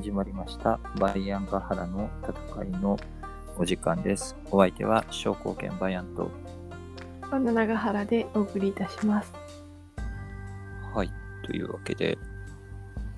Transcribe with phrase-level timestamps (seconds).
[0.00, 2.98] 始まりましたバイアンガハラの戦いの
[3.58, 4.34] お時間です。
[4.50, 6.30] お相手は商工研バイアンと、
[7.30, 9.30] バナナガハラでお送りいたします。
[10.94, 11.10] はい、
[11.44, 12.16] というわけで、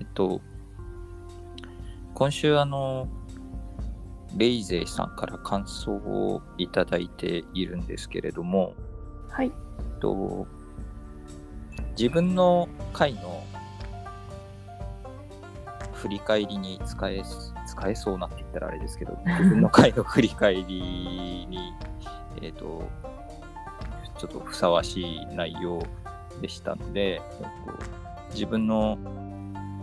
[0.01, 0.41] えっと、
[2.13, 3.07] 今週あの、
[4.35, 8.73] レイゼイさんから感想をいただいているんですけれども、
[9.29, 9.45] はい。
[9.45, 10.45] えっと、
[11.97, 13.41] 自分の回の
[16.03, 17.23] 振り返りに使え
[17.65, 21.73] 使えそうなって言ったらあれですけど、自分の回の振り返りに、
[22.43, 22.83] えっと、
[24.17, 25.81] ちょっとふさわしい内容
[26.41, 28.97] でしたので、えっと、自分の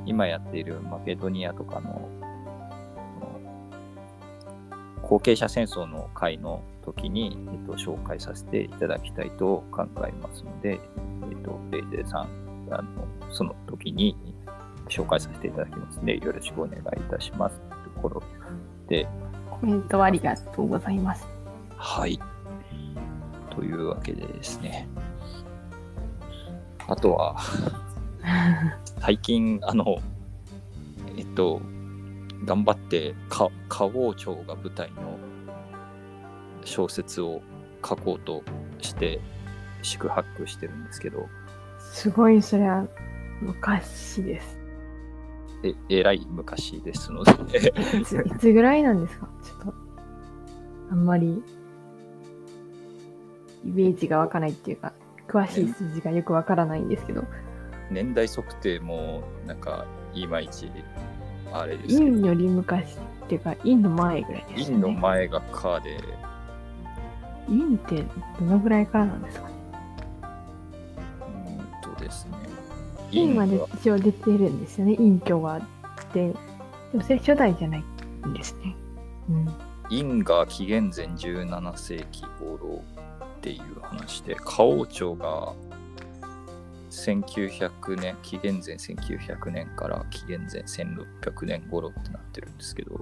[0.05, 2.07] 今やっているマケドニアとかの
[5.01, 10.81] 後継者戦争の会の時に、えっと、紹介させていただきたいと考えますので、
[11.31, 12.29] えっと、レイゼさん、
[12.71, 14.15] あのその時に
[14.91, 17.61] 紹介させていただきますので、よろしくお願いいたします。
[17.95, 18.23] ところ
[18.89, 19.07] で、
[19.51, 21.27] コメントありがとうございます。
[21.77, 22.21] はい。
[23.51, 24.89] というわけでですね。
[26.87, 27.37] あとは、
[29.01, 29.99] 最近、あの、
[31.17, 31.61] えっと、
[32.45, 35.19] 頑張ってか、花王町が舞台の
[36.65, 37.43] 小説を
[37.87, 38.43] 書こうと
[38.81, 39.21] して、
[39.83, 41.29] 宿泊してるんですけど、
[41.79, 42.87] すごい、それは
[43.41, 44.60] 昔です。
[45.63, 49.29] ええらい昔ですので、いついつぐらいなんですか？
[49.43, 49.75] ちょっと、
[50.91, 51.43] あんまり、
[53.65, 54.93] イメージが湧かないっていうか、
[55.29, 57.25] 詳しい数字がよくわからないんですけど、
[57.91, 60.71] 年代測定も、なんか、いまいち、
[61.53, 64.91] あれですけど、陰より昔っていうか、陰の前ぐらいです陰の。
[64.93, 66.01] 前がカで、
[67.49, 68.05] 陰って
[68.39, 69.49] どのぐらいからなんですか？
[69.49, 69.55] ね
[71.21, 72.39] うーんとですね。
[73.11, 74.97] 陰までは一応出てるんですよね。
[74.97, 75.63] 陰虚があっ
[76.13, 76.29] て。
[76.29, 77.85] でもそれ初代じゃない
[78.27, 78.75] んですね。
[79.29, 79.47] うん。
[79.89, 82.83] 陰が紀元前17世紀頃
[83.39, 85.53] っていう話で、花王朝が
[86.91, 93.01] 1900年、紀元前1900年から紀元前1600年頃ってなってるんですけど、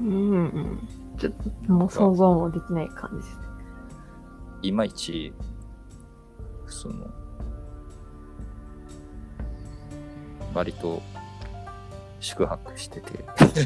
[0.00, 0.88] うんうん。
[1.18, 1.32] ちょっ
[1.66, 3.44] ともう想像もできない感じですね。
[4.62, 5.32] いまいち、
[6.66, 7.06] その、
[10.54, 11.02] 割と
[12.20, 13.10] 宿泊してて、
[13.46, 13.64] す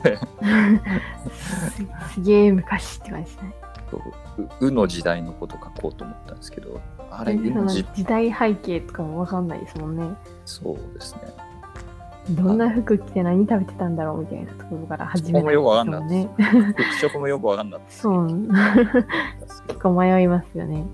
[2.15, 3.54] すげえ昔って感じですね。
[4.60, 10.15] ううの時代のこと書こうと思ったんですけど、あれ、のの時時代背景とかもわかんないですもんね。
[10.44, 11.21] そうですね。
[12.31, 16.75] どんな服着て何食べてたんだろうみたいなところから始めそこもよくわかんですないもんね。
[16.77, 18.28] 服色もよくわかんなかった そう。
[19.69, 20.84] 結構迷いますよね。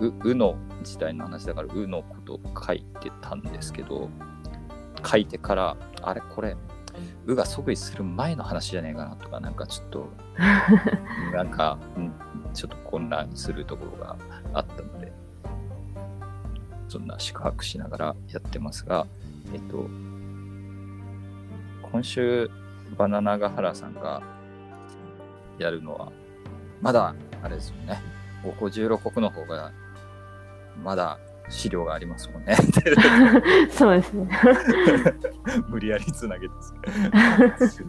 [0.00, 4.08] うの時代の話だからうのことを書いてたんですけど
[5.04, 6.56] 書いてからあれこれ
[7.26, 10.08] うが即位する前の話じゃねえかなとかなんかちょっと
[11.34, 12.12] なんかうん
[12.54, 14.16] ちょっと混乱するところが
[14.54, 15.12] あったので
[16.88, 19.06] そんな宿泊しながらやってますが
[19.52, 19.88] えっと
[21.90, 22.50] 今週
[22.96, 24.22] バナナガハラさんが
[25.58, 26.12] やるのは
[26.80, 28.00] まだあれですよね。
[28.42, 29.72] 5個16国の方が
[30.82, 31.18] まだ
[31.48, 32.56] 資料がありますもんね。
[33.70, 34.28] そうですね。
[35.68, 36.74] 無理やりつなげてす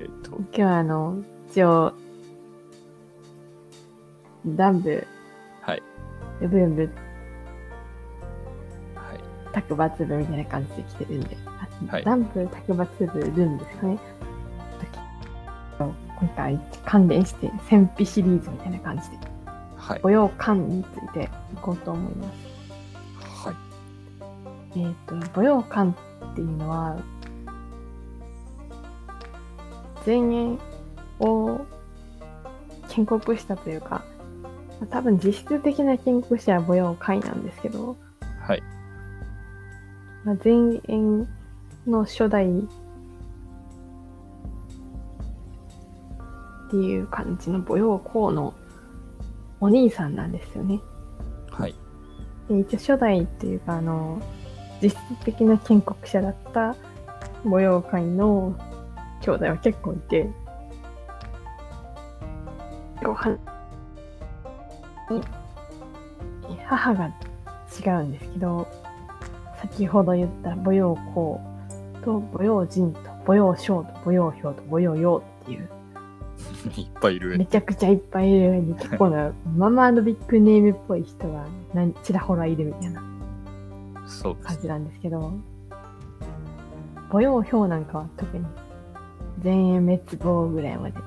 [0.00, 0.36] えっと。
[0.36, 1.92] 今日はあの、一応、
[4.46, 5.06] ダンブ、
[5.62, 5.82] はい。
[6.40, 6.92] ブンブ、はい。
[9.52, 12.04] 卓抜部みたいな感じで来てるんで、あはい。
[12.04, 13.98] ダンブ、卓抜部、ルンですかね。
[15.78, 19.18] 今回関連して戦費シリーズみたいな感じで、
[19.86, 20.00] はい。
[20.02, 23.46] 御用館についていこうと思います。
[23.46, 23.52] は
[24.74, 24.80] い。
[24.80, 26.96] えっ、と、御用館っていうのは、
[30.06, 30.58] 前衛
[31.20, 31.60] を
[32.88, 34.02] 建国したというか、
[34.80, 37.98] まあ多分実質的な建国者は御用会なんですけど、
[38.40, 38.62] はい。
[40.24, 40.54] まあ、前
[40.88, 41.26] 衛
[41.86, 42.50] の初代っ
[46.70, 48.54] ていう感じの御用公の
[49.64, 50.78] お兄さんなんですよね。
[51.50, 51.74] はい
[52.50, 54.20] で一応初代っていうかあの
[54.82, 56.76] 実質的な建国者だった
[57.46, 58.54] 御用会の
[59.22, 60.28] 兄弟は結構いて
[63.02, 63.38] ご飯
[66.66, 68.68] 母が違うんですけど
[69.62, 71.40] 先ほど言った母用公
[72.04, 75.70] と母用人と母用将と母用兵と母用陽っていう
[76.76, 83.02] いっぱいいるめちゃくちゃいっぱいいる上に結構な ママのビッグネームっぽい人が何ちらほらいるみたいな
[84.06, 85.32] そうです感じなんですけど、
[87.10, 88.44] 母用表なんかは特に
[89.40, 90.98] 全員滅亡ぐらいまで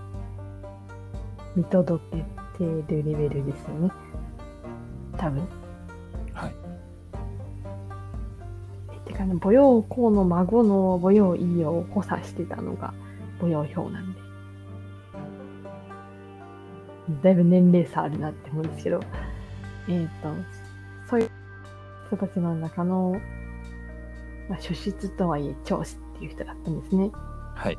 [1.55, 2.23] 見届け
[2.57, 3.91] てるレベルですよね。
[5.17, 5.47] 多分。
[6.33, 6.53] はい。
[9.07, 12.93] てかね、母用公の孫の母用いを補佐してたのが
[13.39, 14.26] 母用表なんで。
[17.23, 18.99] だいぶ年齢差あるなって思うんですけど、
[19.87, 20.29] えっ、と、
[21.09, 21.29] そういう
[22.07, 23.19] 人たちの中の、
[24.49, 27.11] まあ、初出とはいえ長子っていう人だったんですね。
[27.55, 27.77] はい。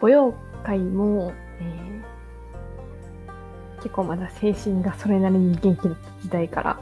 [0.00, 0.34] 母用
[0.64, 1.86] 会も、えー
[3.86, 6.80] 結構まだ精神がそれなりに元気だった時代から、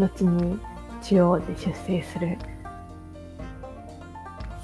[0.00, 0.58] 後に
[1.02, 2.38] 中央で出世する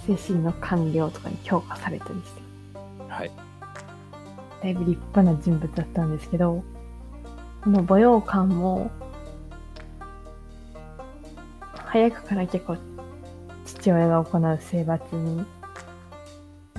[0.06, 2.40] 精神の官僚とかに評価されたりして、
[3.08, 3.30] はい。
[4.62, 6.64] だいぶ立派な人物だったんですけど、
[7.62, 8.90] この母用官も、
[11.74, 12.76] 早くから結構
[13.64, 15.44] 父親が行う征伐に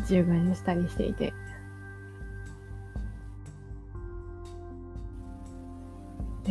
[0.07, 1.33] 従軍したりしていて、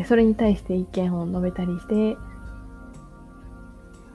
[0.09, 2.17] それに対して意見を述べたりして、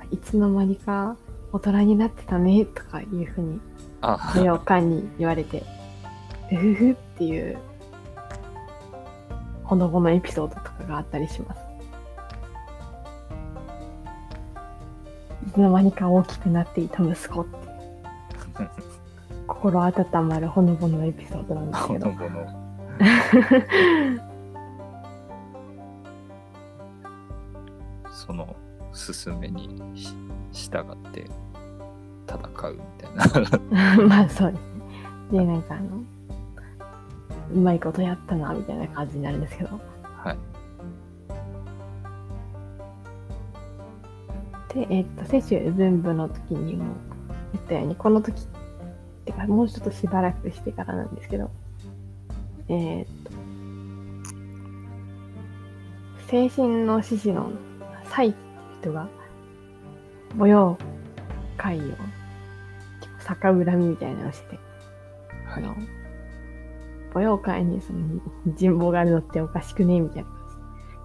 [0.10, 1.16] いつの間にか
[1.52, 3.60] 大人になってたねとかいうふうに
[4.02, 5.64] あ、母用官に言われて、
[6.50, 7.60] ふふふっていう、
[9.64, 11.62] ほのぼのエピソードとかがあったりします。
[15.48, 17.58] いつの間にか大きくなっていた息子って
[19.46, 22.30] 心温まるほのぼのエピソードなんですけどほの。
[22.30, 24.24] ぼの。
[29.12, 30.14] 勧めにし
[30.70, 31.26] 従って
[32.28, 34.04] 戦うみたいな。
[34.08, 34.62] まあそうです
[35.32, 35.40] ね。
[35.40, 36.04] で、なんかあの、
[37.54, 39.80] うまいことやったな、みたいな感じになるんですけど。
[40.18, 40.38] はい。
[44.74, 46.86] で、えっと、世襲分部の時にも
[47.54, 48.46] 言ったように、この時、っ
[49.26, 51.50] てか、もうちょっとしばらくしてからなんですけど、
[52.70, 53.32] えーっと、
[56.28, 57.52] 精神の獅子の
[58.06, 58.53] サイっていう
[58.84, 59.08] 人が、
[60.38, 60.78] 母用
[61.58, 61.82] 会を、
[63.26, 64.60] 逆恨みみたいなのをしてて、
[65.56, 65.78] あのはい。、
[67.14, 68.00] 母用会にその
[68.58, 70.30] 人望があるのっておかしくねみたいな。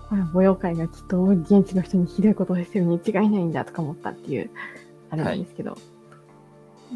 [0.08, 4.50] これは母用会がきっと現地の人にひどいことをしてるに違いないんだとか思ったっていう、
[5.10, 5.76] あれなんですけど。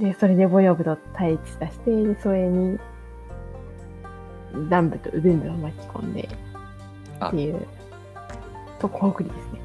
[0.01, 2.79] で、それで母用部と対立させて、で、それに、
[4.55, 6.29] 南部と右部を巻き込んで、
[7.21, 7.67] あっていう、
[8.79, 9.62] と、コウクリですね。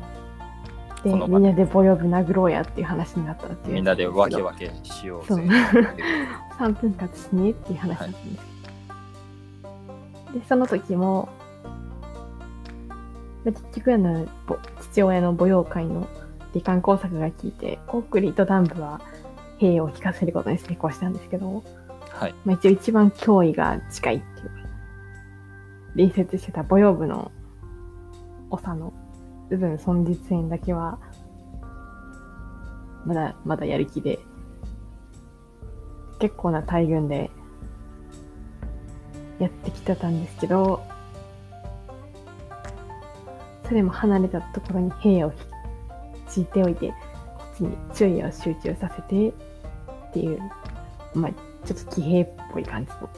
[1.08, 3.76] で、このみんなで母用部殴ろうやっていう話になったっていう。
[3.76, 5.28] みんなでわけわけしようぜ。
[5.28, 5.40] そう
[6.60, 8.30] 3分割しねっていう話だったんですけ
[10.34, 11.30] ど、で、その時も、
[13.46, 16.08] まあ結局あの、ぼ父親の母用会の
[16.54, 19.00] 罹患工作が効いて、コンクリートダン部は
[19.60, 21.64] 兵を引かせることに成功したんですけど、
[22.12, 22.36] はい。
[22.46, 24.52] まあ、一応一番脅威が近いっていうか、
[25.96, 27.32] 隣接してた母用部の
[28.50, 28.94] 長の
[29.50, 31.00] 部分孫実園だけは、
[33.06, 34.20] まだ、まだやる気で、
[36.20, 37.30] 結構な大軍で
[39.40, 40.84] やってきてたんですけど、
[43.68, 45.34] それも離れたところに兵を
[46.28, 46.96] 敷いておいて、こ
[47.54, 49.34] っちに注意を集中させてっ
[50.14, 50.40] ていう、
[51.14, 51.32] まあ、
[51.66, 53.10] ちょっと騎兵っぽい感じの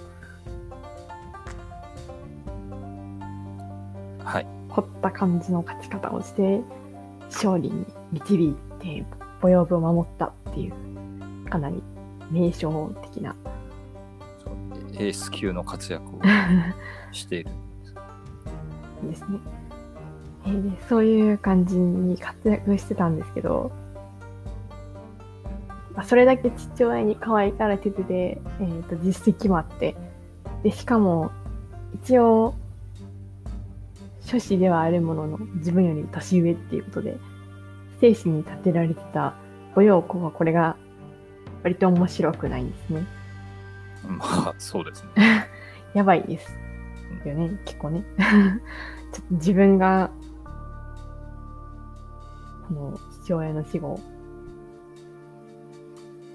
[4.81, 6.61] 凝った感じの勝ち方をして、
[7.25, 9.05] 勝利に導いて、
[9.41, 11.83] 母用部を守ったっていう、かなり
[12.31, 13.35] 名称的な。
[14.93, 16.21] エース級の活躍を
[17.11, 17.51] している。
[19.03, 19.39] ですね。
[20.45, 23.71] えーでそういう感じに活躍してたんですけど、
[25.95, 28.03] まあ、それだけ父親に可愛がられてて、
[28.61, 29.95] えー、と実績もあって、
[30.63, 31.31] で、しかも、
[31.93, 32.55] 一応、
[34.29, 37.17] 諸子ではあるものの、自分より年上っていうことで、
[37.99, 39.33] 精神に立てられてた
[39.73, 40.77] 母用子はこれが
[41.63, 43.07] 割と面白くないんですね。
[44.07, 45.47] まあ、そうですね。
[45.95, 46.59] やばいです。
[47.25, 48.05] よね、結構ね。
[49.11, 50.11] ちょっと自分が、
[52.67, 53.99] この父親の死後、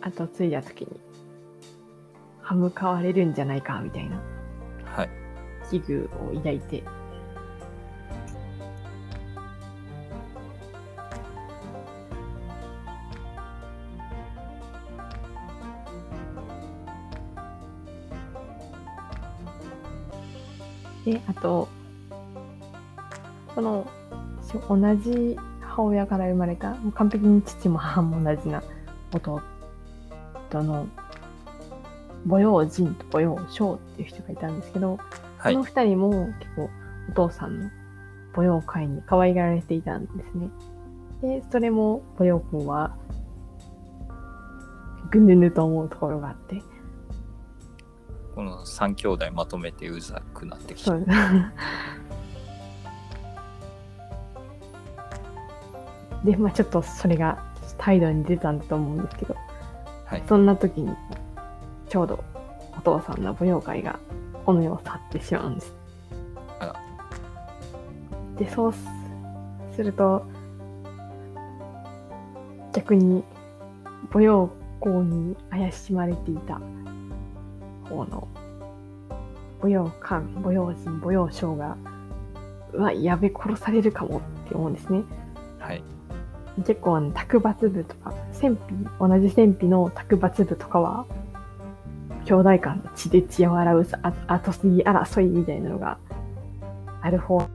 [0.02, 1.00] 後継いだ時に、
[2.42, 4.20] 歯向かわれるんじゃないか、みたいな
[4.84, 5.10] はい。
[5.70, 6.82] 危惧を抱いて、
[21.04, 21.68] で、あと、
[23.54, 23.86] その、
[24.42, 28.62] し同じ母親から生まれた、もう完璧に父も母も同じな
[29.12, 29.42] 弟
[30.52, 30.86] の、
[32.26, 34.98] 母用仁と母用章っていう人がいたんですけど、
[35.38, 35.64] はいこの。
[35.64, 36.70] 二人も結構
[37.10, 37.70] お父さんの
[38.32, 40.48] 母用会に可愛がられていたんですね。
[41.22, 42.96] で、それも母用君は、
[45.10, 46.62] ぐぬぬと思うところがあって、
[48.34, 50.96] この3兄弟まとめてうざくなってきた。
[56.24, 57.38] でまあちょっとそれが
[57.78, 59.36] 態度に出たんだと思うんですけど、
[60.06, 60.22] はい。
[60.26, 60.94] そんな時に、
[61.88, 62.24] ちょうど
[62.76, 63.98] お父さんの舞踊会が
[64.46, 65.74] この世を去ってしまうんです。
[68.36, 68.80] で、そうす
[69.76, 70.24] すると、
[72.72, 73.22] 逆に
[74.12, 74.50] 舞踊
[74.80, 76.60] 校に怪しまれていた
[77.84, 78.28] 方の
[79.62, 81.76] 舞踊官、舞踊人、舞踊将が、
[82.72, 85.02] うわ、やべ、殺されるかもって思うんですね。
[85.58, 85.82] はい。
[86.58, 91.06] 結構あの、卓抜部とか、戦費、同じ戦費の卓抜部とかは、
[92.26, 95.98] 兄弟間の血で血を洗うあ後継ぎ争いみたいなのが
[97.02, 97.46] ある方。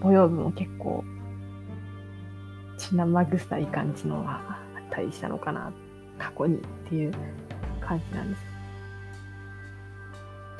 [0.00, 1.04] 母用部も結構、
[2.78, 5.72] 血生臭い感じのがあったりしたのかな、
[6.18, 7.12] 過去にっていう
[7.80, 8.42] 感じなんです。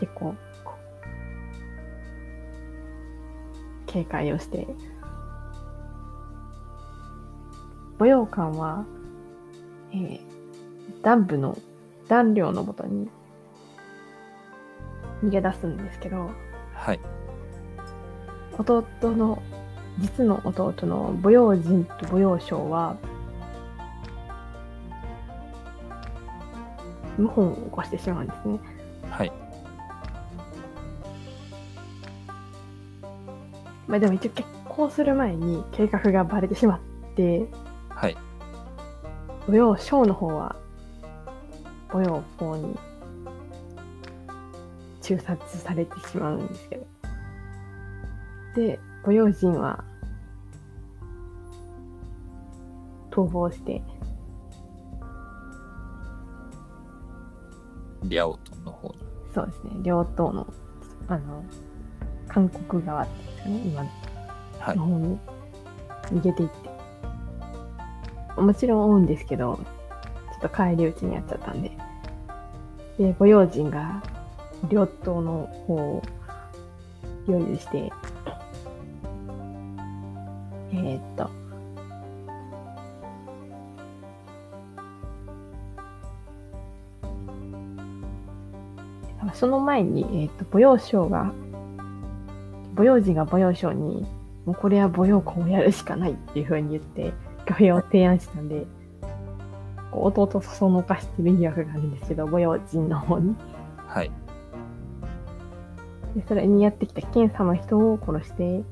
[0.01, 0.35] 結構、
[3.87, 4.67] 警戒をして、
[7.99, 8.85] 母用館は、
[9.93, 10.21] えー、
[11.03, 11.57] 弾部の、
[12.09, 13.09] 弾量のもとに
[15.25, 16.31] 逃げ出すんですけど、
[16.75, 17.01] はい。
[18.59, 19.43] 弟の、
[19.99, 22.97] 実の弟の母用人と母用将は、
[27.17, 28.61] 謀反を起こしてしまうんですね。
[29.11, 29.33] はい。
[33.87, 36.81] まあでも一応結婚する前に計画がバレてしまっ
[37.15, 37.47] て、
[37.89, 38.17] はい。
[39.47, 40.57] 母用将の方は
[41.89, 42.77] 母用校に
[45.01, 46.87] 中殺されてしまうんですけど。
[48.57, 49.85] で、母用人は
[53.11, 53.83] 逃亡して、
[58.09, 58.95] リャオトンの方に。
[59.35, 60.47] そうですね、両党の、
[61.09, 61.45] あの、
[62.29, 64.07] 韓国側っていうんですかね、今
[64.61, 64.85] はいの。
[64.85, 65.19] 方に
[66.13, 68.41] 逃げていって。
[68.41, 71.71] もちろん追うんですけど、ちょっと帰り討ちにやっちゃったんで。
[72.99, 74.03] で、ご用心が
[74.69, 76.03] 両党の方を
[77.29, 77.93] 用意して、
[80.73, 81.31] えー、っと、
[89.37, 91.33] その前に、えーっと、母用将が、
[92.75, 94.07] 母用人が母用将に、
[94.47, 97.13] もうこれは母用校をやるしかないっていう風に言って、
[97.43, 98.67] 挙兵を提案したんで、
[99.91, 103.37] こう弟とそそのかしてる疑惑があるんですけど、母用人の方に。
[103.87, 104.11] はい。
[106.15, 108.63] でそれにやってきた検査の人を殺して、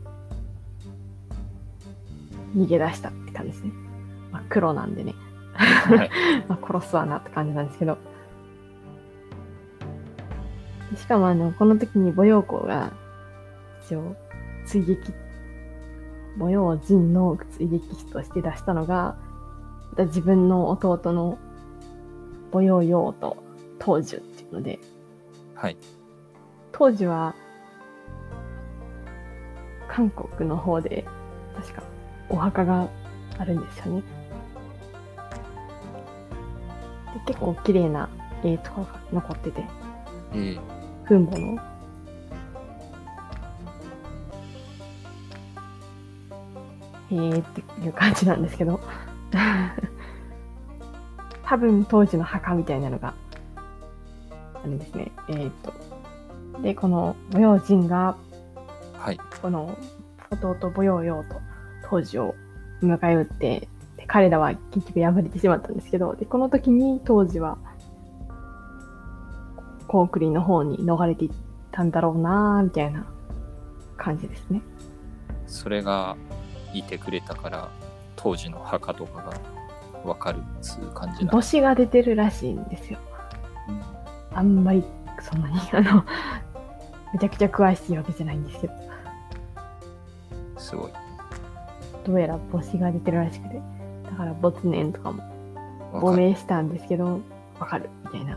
[2.56, 3.72] 逃げ出したって感じですね。
[4.32, 5.14] まあ、黒なんでね。
[5.52, 6.10] はい。
[6.48, 7.98] まあ、殺すわなって感じなんですけど。
[10.94, 12.92] でしかもあの、この時に母用校が、
[13.84, 14.14] 一応、
[14.64, 15.12] 追撃、
[16.38, 19.16] 母用陣の追撃士として出したのが、
[19.98, 21.38] 自分の弟の
[22.52, 23.36] 母用用と
[23.78, 24.78] 当樹っていうので、
[25.54, 25.76] はい。
[26.72, 27.34] 当時は、
[29.88, 31.04] 韓国の方で、
[31.56, 31.82] 確か
[32.28, 32.88] お墓が
[33.38, 34.02] あるんですよね。
[37.14, 38.08] で結構綺麗な
[38.44, 39.64] 絵とかが残ってて、
[40.32, 41.58] えー、墳墓の？
[47.10, 48.80] えーっていう感じなんですけど。
[51.44, 53.14] 多分当時の墓みたいなのが
[54.54, 55.12] あるんですね。
[55.28, 55.72] えーっと。
[56.62, 58.16] で、この母用人が、
[58.94, 59.20] はい。
[59.42, 59.76] この
[60.30, 61.36] 弟母用用と
[61.88, 62.34] 当時を
[62.82, 67.58] 迎え撃って、で彼らは結局敗れてしまったんですけど、で、この時に当時は、
[69.94, 71.30] コークリの方に逃れていっ
[71.70, 73.06] たんだろうなーみたいな
[73.96, 74.60] 感じですね。
[75.46, 76.16] それが
[76.72, 77.70] いてくれたから、
[78.16, 79.40] 当時の墓とかが
[80.02, 82.98] わかるっつう感じなん母子が出てるらしいんですよ。
[84.32, 84.82] あんまり
[85.22, 86.04] そんなに、 あの、
[87.12, 88.72] めちゃくちゃ詳しいわけじゃないんですけど、
[90.56, 90.90] すごい。
[92.04, 93.62] どうやら母子が出てるらしくて、
[94.06, 95.22] だから没年とかも
[95.92, 96.16] 亡。
[96.16, 97.20] 命したんですけど、
[97.60, 98.36] わかるみたいな。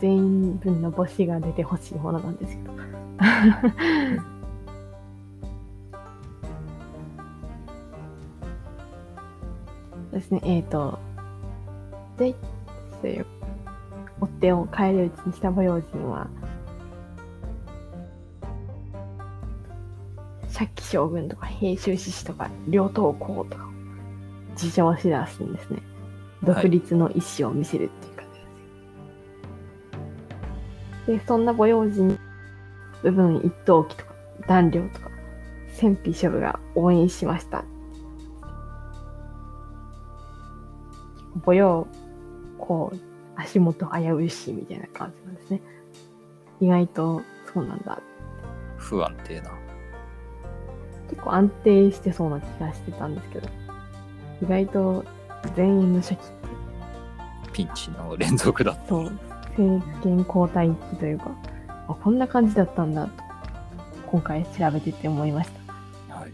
[0.00, 2.72] 全員分の母子が出てほしいものなんですけど。
[10.12, 10.98] ですね、えっ、と、
[12.16, 12.34] で、
[13.02, 13.26] そういう、
[14.20, 16.28] 追っ手を返り討ちにした母用人は、
[20.54, 23.68] 借記将軍とか平州志士とか両党公とかを
[24.52, 25.82] 自称しだすんですね。
[26.42, 28.15] 独立の意思を見せるっていう感じ
[31.06, 32.18] でそんな母用人、
[33.02, 34.14] 部分一等機とか
[34.48, 35.10] 弾領とか
[35.68, 37.64] 戦費諸部が応援しました。
[41.44, 41.86] 母用、
[42.58, 42.98] こう、
[43.36, 45.60] 足元危ういしみたいな感じなんですね。
[46.60, 47.22] 意外と
[47.52, 48.00] そうなんだ。
[48.78, 49.50] 不安定な。
[51.10, 53.48] 結構安定してそうな気がしてたんですけど、
[54.42, 55.04] 意外と
[55.54, 56.26] 全員の初期って
[57.52, 58.88] ピンチの連続だった。
[58.88, 59.12] そう、
[59.56, 61.30] 政権交代期というか、
[61.88, 63.10] あ、こんな感じだったんだと、
[64.06, 65.50] 今回調べてて思いまし
[66.08, 66.14] た。
[66.14, 66.32] はい。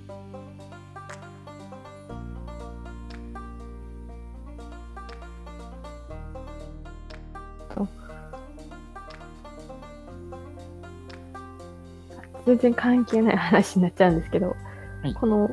[12.44, 14.56] 全然関係ない話になっちゃうんですけど、
[15.02, 15.50] はいこの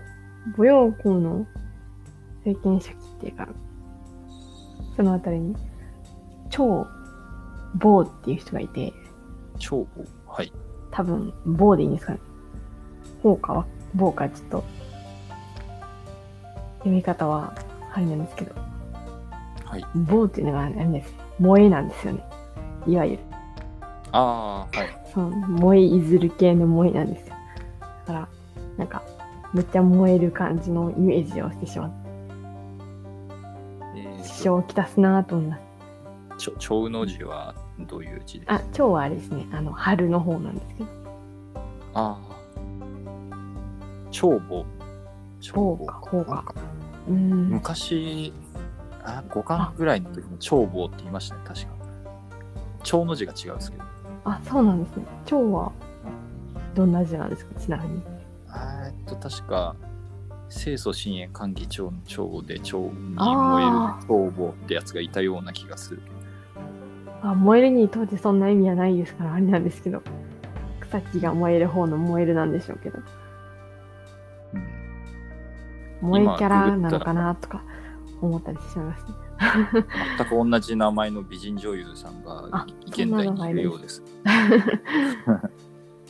[0.55, 1.45] 母陽公の
[2.37, 3.47] 政権初期っていうか、
[4.95, 5.55] そのあたりに、
[7.73, 8.93] 超某っていう人がいて、
[9.57, 10.05] 超棒。
[10.27, 10.51] はい。
[10.91, 12.19] 多分、某でいいんですかね。
[13.23, 14.63] 某かは、某かちょっと、
[16.79, 17.53] 読み方は、
[17.93, 18.55] あれなんですけど、
[19.65, 19.85] はい。
[19.95, 21.13] 某っていうのがあれです。
[21.37, 22.23] 萌えなんですよね。
[22.87, 23.23] いわゆる。
[24.11, 24.87] ああ、はい。
[25.13, 27.35] そう、萌えいずる系の萌えなんですよ。
[28.07, 28.27] だから、
[28.77, 29.03] なんか、
[29.53, 31.95] めっちゃ燃える感じのイメージをしてしまって、
[33.97, 35.61] えー支障をきたすなぁと思います。
[36.37, 37.53] ちょ、蝶の字は
[37.85, 38.45] どういう字で？
[38.45, 40.89] すかあ、蝶はあれですね、あの、春の方なんですけど、
[41.93, 42.17] ああ。
[44.11, 44.65] 長母。
[45.41, 46.53] 長かこうかか
[47.07, 48.33] うーん、昔、
[49.03, 51.67] あ、五巻ぐらいの時も長母って言いましたね、確か。
[52.83, 53.83] 蝶の字が違うんですけど。
[54.25, 55.05] あ、そうなんですね。
[55.25, 55.71] 蝶は、
[56.75, 58.01] どんな字なんですか、ちなみに。
[58.87, 59.75] えっと、確か、
[60.49, 66.01] 清楚深淵歓喜長の長で長に燃えるあ長母ってやつがいたような気がする。
[67.21, 70.01] あ、燃えるに当時そんな意味はないですから、あれなんですけど、
[70.81, 72.99] 草木が燃える方の燃えるなんでしょうけど、
[74.53, 74.57] う
[76.07, 77.63] ん、燃えキャラなのかなとか
[78.21, 79.13] 思ったりしてしまいますね。
[80.17, 84.03] 全く同じ名前の美人女優さんが あ現代にいるようです。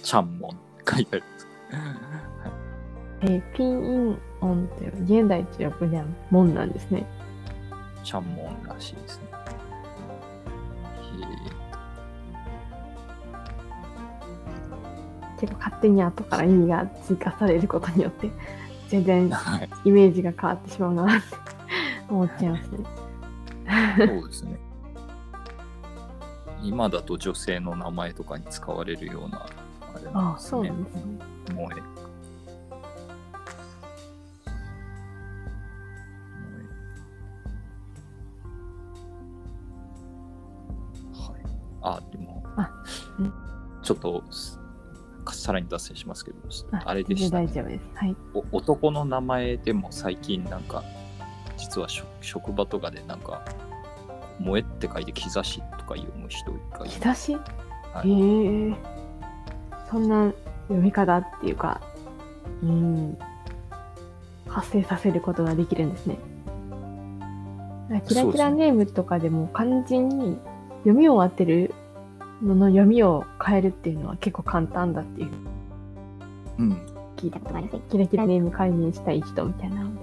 [0.01, 0.51] ちゃんもん
[0.89, 1.47] 書いてあるんです。
[3.21, 7.05] えーピンインオンという現代中国では門なんですね。
[8.03, 9.28] ちゃんもんらしいですね。
[15.43, 18.29] へ結構勝手に後から意味が追加されることによって、
[18.89, 19.31] 全然。
[19.85, 21.23] イメージが変わってしまうなって
[22.09, 22.77] 思っちゃいますね。
[23.97, 24.59] そうですね。
[26.61, 29.45] 今だと女性の名前とかに使われるような
[29.93, 30.49] あれなんあですね。
[30.49, 31.01] そうなんですね。
[31.47, 31.83] 萌え。
[41.81, 42.43] あ、でも
[43.81, 44.58] ちょっとす
[45.39, 46.37] さらに脱線しますけど、
[46.85, 47.81] あれでした、ね大丈夫です。
[47.95, 48.15] はい。
[48.33, 50.83] お男の名前でも最近なんか
[51.57, 53.43] 実は職職場とかでなんか
[54.39, 57.35] 「萌え」って書いて「兆し」とか読む人がいる兆し、
[57.93, 58.75] はいへえ。
[59.89, 60.31] そんな
[60.67, 61.81] 読み方っていうか、
[62.61, 63.17] うん、
[64.47, 66.19] 発生させることができるんですね。
[68.07, 70.37] キラキラネームとかでも漢字に
[70.83, 71.73] 読みを当てる
[72.41, 75.29] のの読みを変えるっていうのは結構簡単だっていう
[76.59, 76.71] うん
[77.17, 77.81] 聞いたことありますね。
[77.89, 80.01] キラキラネーム解明したい人みたいなので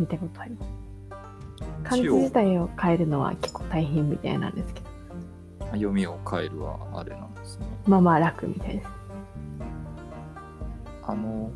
[0.00, 0.70] 見たことあります。
[1.84, 8.88] 漢字自体を変えるのは結構大変みたいなんですけど、読みを変えるはあれなんですねまあまあ楽みたいです。
[11.06, 11.52] あの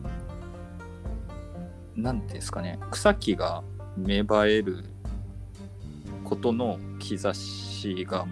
[1.96, 3.64] なんですかね草木が
[3.96, 4.84] 芽生える
[6.22, 8.26] ことの兆しが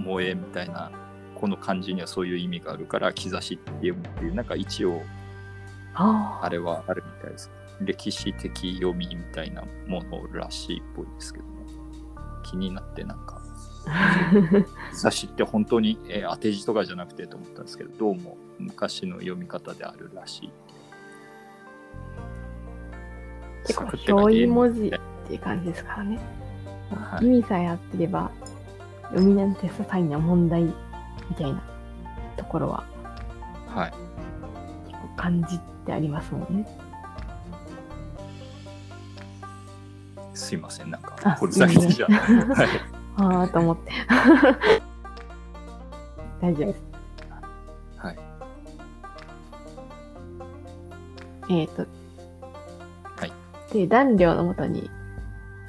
[0.00, 0.90] 萌えみたいな
[1.34, 5.02] この漢字にはそういう意味があるから兆しって読むっていうなんか一応
[5.94, 7.50] ああれはあるみたいです。
[7.80, 11.50] 歴史的読みみたいなものらしいっぽいですけどね。
[12.44, 13.40] 気になってなんか、
[13.86, 14.30] あ。
[14.92, 20.52] 雑誌って本当に、えー当て字とかじゃなくてと思ったんですけど、どうも昔の読み方であるらしい。
[23.66, 24.90] 結構表意文字っ
[25.26, 26.16] ていう感じですからね。
[26.90, 28.30] はい意味さえ合ってれば
[29.14, 30.74] 海なんて些細な問題み
[31.36, 31.62] たいな
[32.36, 32.84] ところは
[33.74, 33.92] はい。
[34.88, 36.66] 結構感じてありますもんね。
[40.34, 42.12] すいません、なんかあ、掘り下げてじゃあ。
[42.12, 42.68] はい。
[43.16, 43.92] ああと思って。
[46.40, 46.82] 大丈夫です。
[47.98, 48.18] はい。
[51.50, 51.82] えっ、と。
[51.82, 53.32] はい。
[53.72, 54.90] で、男寮のもとに、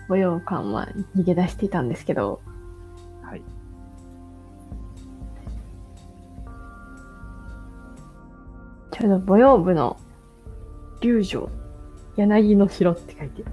[0.07, 2.41] 母用官は逃げ出していたんですけど、
[9.01, 9.97] ちょうど母用部の
[11.01, 11.49] 龍城、
[12.17, 13.43] 柳の城って書いて、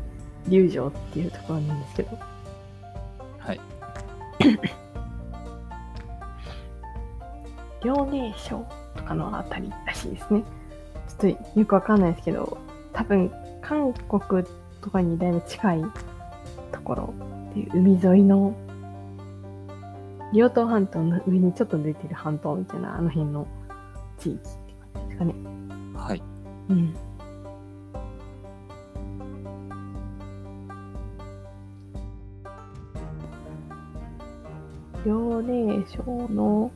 [0.47, 2.19] 龍城っていうところなんですけど、
[3.39, 3.61] はい。
[7.83, 8.63] 遼寧省
[8.95, 10.45] とかのあたりらしいですね。
[11.19, 12.59] ちょっとよくわかんないですけど、
[12.93, 13.33] 多分
[13.63, 14.45] 韓国
[14.83, 15.85] とかにだいぶ近い
[16.73, 17.15] ところ
[17.53, 18.53] っていう海沿いの
[20.35, 23.47] 両島半島の上にちょっと出てる半島みたいなあの辺の
[24.19, 24.68] 地域
[25.19, 25.35] かね。
[25.95, 26.23] はい。
[26.71, 26.95] うん。
[35.05, 36.71] 遼寧省の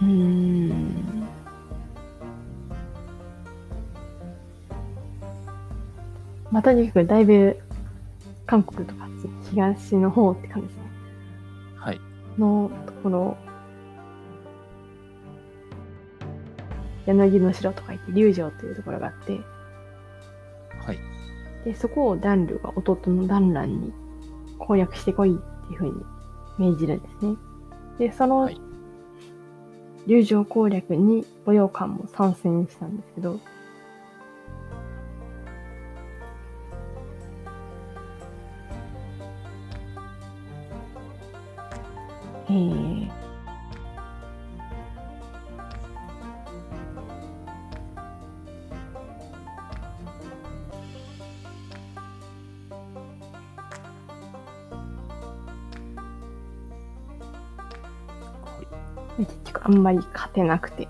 [0.00, 1.04] うーん
[6.50, 7.58] まあ、とにかくだいぶ
[8.46, 9.08] 韓国とか
[9.50, 10.82] 東の方って感じですね。
[11.76, 12.00] はい。
[12.38, 13.36] のところ
[17.06, 19.40] 柳の城とか言って龍城というところがあって
[20.84, 20.98] はい。
[21.64, 23.92] でそこを暖炉が弟の団蘭に
[24.58, 27.36] 攻略してこいっていうふうに命じるんですね。
[27.98, 28.60] でそのはい
[30.06, 33.40] 龍城攻略に母用官も参戦したんですけど
[42.48, 43.23] えー
[59.18, 60.88] 結局あんまり勝てなくて。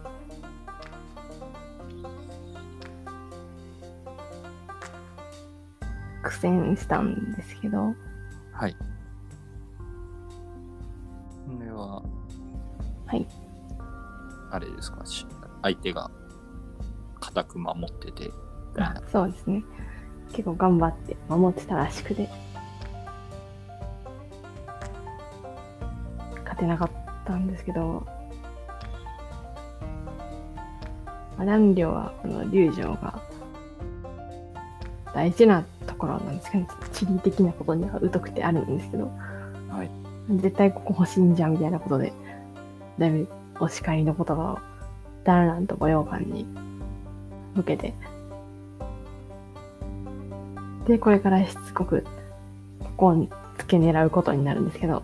[6.23, 7.95] 苦戦したんですけど、
[8.53, 8.75] はい。
[11.47, 12.03] これは、
[13.07, 13.27] はい。
[14.51, 15.27] あれですか、し
[15.63, 16.11] 相手が
[17.21, 18.31] 固く守ってて、
[18.79, 19.63] あそうですね。
[20.31, 22.29] 結構頑張って守ってたらしくて。
[26.45, 28.07] 勝てなかったんですけど、
[31.37, 33.21] まあ南陵はこの龍城が
[35.15, 39.11] 大事なところなんですけど、地理的なことには疎くてあるんですけど、
[39.71, 39.91] はい。
[40.41, 42.13] 絶対ここ欲しいんじゃんみたいなことで、
[42.99, 43.29] だいぶ
[43.61, 44.59] お叱りの言葉を
[45.25, 46.47] ダンランと御用官に
[47.55, 47.95] 向けて、
[50.87, 52.05] で、これからしつこく、
[52.81, 55.03] ここを付け狙うことになるんですけど、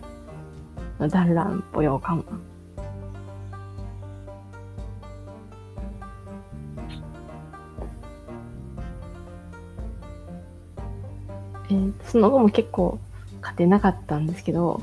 [1.07, 2.23] ダンラン御用官は。
[11.69, 12.99] えーその後も結構
[13.41, 14.81] 勝てなかったんですけど、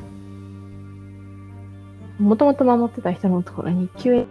[2.18, 4.26] もともと守ってた人のところに救援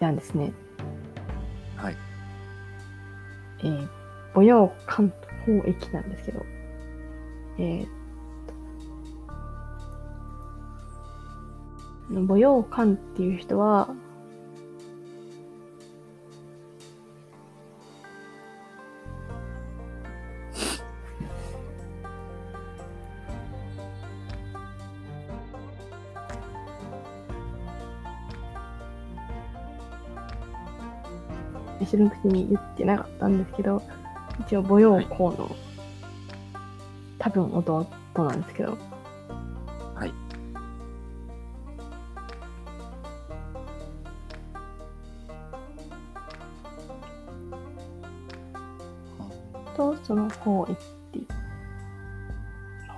[0.00, 0.52] なんですね。
[1.76, 1.96] はい。
[3.60, 3.88] えー、
[4.34, 5.12] 母用関
[5.44, 6.46] 東駅なんですけど、
[7.58, 8.01] えー
[12.20, 13.88] 母用関っていう人は、
[31.80, 33.82] 後ろの口に言ってなかったんですけど、
[34.40, 35.56] 一応母用校の、
[37.18, 38.78] 多分弟なんですけど、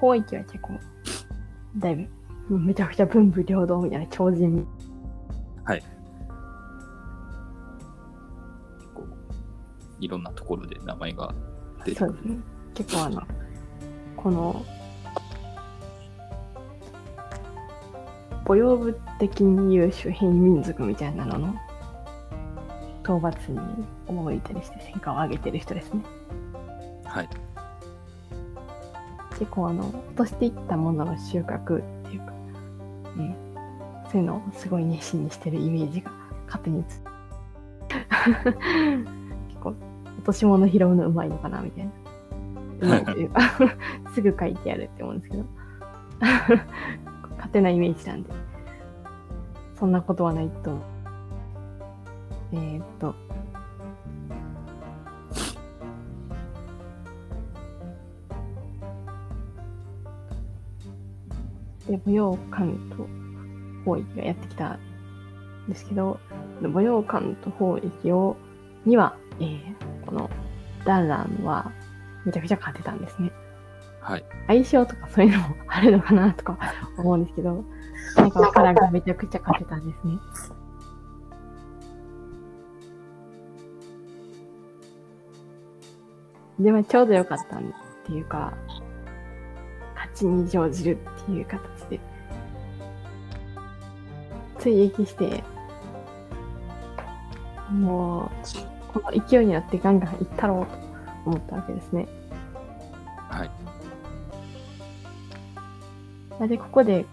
[0.05, 0.79] 法域は結構、
[1.79, 2.09] だい
[2.49, 4.67] ぶ、めちゃくちゃ文武両道みたいな超人。
[5.65, 5.83] はい。
[8.95, 9.09] こう
[10.01, 11.35] いろんなところで名前が
[11.87, 12.39] 出てくるそうですね。
[12.75, 13.23] 結構あの、
[14.15, 14.67] この、
[18.45, 21.55] 母用部的に優秀変異民族みたいなのの
[23.03, 23.59] 討伐に
[24.07, 26.03] 赴いたりして戦果を上げてる人ですね。
[27.05, 27.29] はい。
[29.39, 32.33] 結構あの、落としていったものの収穫っていうか、
[33.17, 33.37] うん、
[34.11, 36.11] そういうのをすごい熱心にしてるイメージが
[36.47, 37.03] 勝手につ
[39.49, 41.91] 結構、落とし物拾うのうまいのかなみたいな。
[42.81, 43.41] うまいというか、
[44.15, 45.45] すぐ書いてやるって思うんですけど、
[47.37, 48.31] 勝手なイメージなんで、
[49.75, 50.79] そんなことはないと。
[52.53, 53.15] えー、っと、
[61.89, 62.65] で、舞踊館
[62.97, 63.07] と
[63.85, 64.81] 法域がやってきたん
[65.69, 66.19] ですけど、
[66.61, 68.37] 舞踊館と法域を、
[68.85, 70.31] には、えー、この
[70.85, 71.71] ダンランは
[72.25, 73.31] めちゃくちゃ勝てたんですね。
[74.01, 74.25] はい。
[74.47, 76.59] 相性とかそういうのもあるのかなとか
[76.99, 77.65] 思うんですけど、
[78.17, 80.19] なんかからがめちゃくちゃ勝てたんですね。
[86.61, 87.61] でもちょうどよかったっ
[88.07, 88.53] ていうか、
[89.95, 91.74] 勝ちに乗じるっていう形で、
[94.65, 95.45] 追撃して、
[97.71, 98.31] も
[98.91, 100.73] う、この勢いになってガンガンいったろうと
[101.27, 102.09] 思ったわけですね。
[103.29, 103.45] は
[106.41, 106.49] い。
[106.49, 107.05] で、ここで、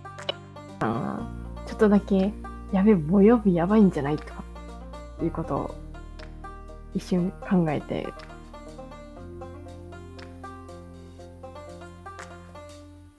[0.79, 2.31] ちょっとだけ、
[2.71, 4.45] やべえ、母曜日やばいんじゃないとか、
[5.21, 5.75] いうことを
[6.93, 8.07] 一瞬考えて、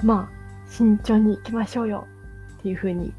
[0.03, 2.07] まあ、慎重に行きましょうよ
[2.59, 3.12] っていうふうに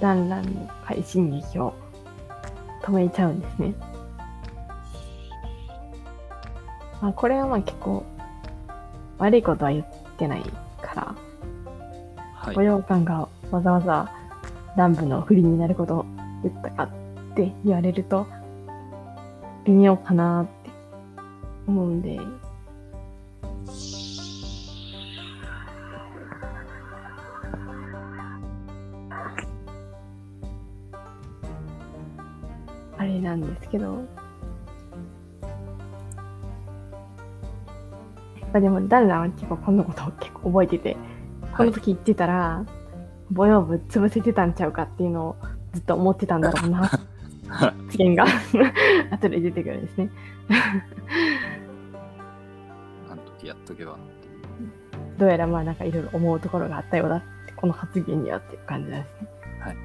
[0.00, 1.74] この団らんの快進撃を
[2.82, 3.74] 止めちゃうんですね。
[7.00, 8.04] まあ、これはまあ結構
[9.18, 9.86] 悪いことは言っ
[10.18, 10.42] てない
[10.80, 11.14] から、
[12.34, 12.62] はい御。
[12.62, 14.12] 用官がわざわざ
[14.76, 16.06] 乱舞の不利になることを
[16.42, 16.88] 言ったかっ
[17.34, 18.26] て言われると
[19.64, 20.70] 微妙かなって
[21.66, 22.18] 思うんで、
[33.40, 34.04] なんですけど、
[38.52, 40.96] まあでも、ダンランは結構このことを結構覚えてて、
[41.56, 42.64] この時言ってたら、
[43.30, 45.36] ボヨ部潰せてたんちゃうかっていうのを
[45.72, 46.90] ずっと思ってたんだろうな、
[47.48, 48.24] 発言が
[49.10, 50.10] 後で出てくるんですね。
[53.10, 53.96] あの時やっとけば。
[55.18, 59.28] どうやらまあなんかいろいろ思うところがあったようだって、この発言にはっていう感じなんですね。
[59.60, 59.76] はい。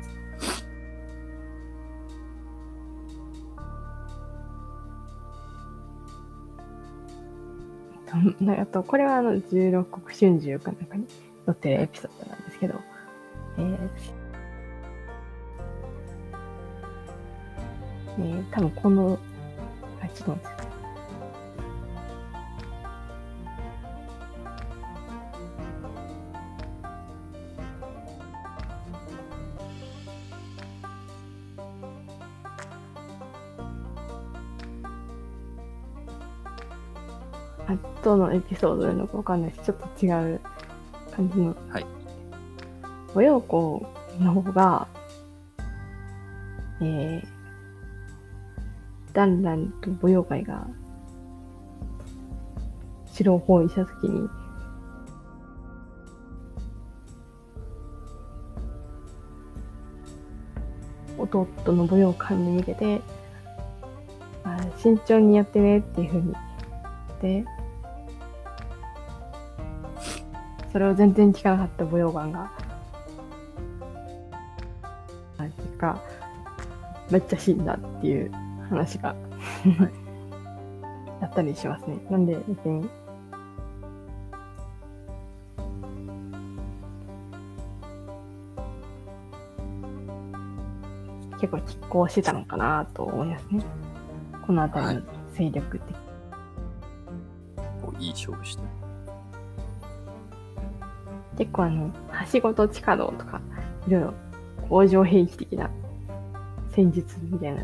[8.60, 11.06] あと、これはあの16国春秋かなんかに
[11.46, 12.76] 載ってるエピソードなんですけど、
[13.58, 13.78] えー
[18.20, 19.20] えー多分この、
[20.02, 20.61] あ、ちょっと待って。
[38.02, 38.16] ください。
[38.16, 40.42] 後のエピソードなのかわかんないし、ちょっと違う
[41.16, 41.56] 感じの。
[41.70, 41.86] はい。
[43.14, 43.86] お洋子
[44.20, 44.88] の方が、
[46.82, 47.28] えー、
[49.14, 50.68] ダンランと舞踊会が
[53.06, 54.30] 城を包囲したときに、
[61.18, 63.02] 弟の舞踊会に向けて、
[64.44, 66.34] まあ、慎重にやってねっていうふうに
[67.22, 67.46] 言
[70.72, 72.52] それを全然聞かなかった舞踊館が、
[75.38, 76.02] あ結果、
[77.10, 78.32] めっちゃ死んだっていう
[78.70, 79.14] 話が、
[81.20, 82.00] やったりしますね。
[82.10, 82.90] なんで、別に、
[91.42, 93.66] 結構拮抗してたのかなと思いますね。
[94.46, 95.02] この辺りの
[95.34, 95.94] 勢力って。
[97.82, 98.81] こういい勝負して。
[101.42, 103.42] 結構あの、はしごと地下道とか、
[103.88, 104.14] いろいろ
[104.70, 105.72] 工場兵器的な
[106.70, 107.64] 戦術みたいな、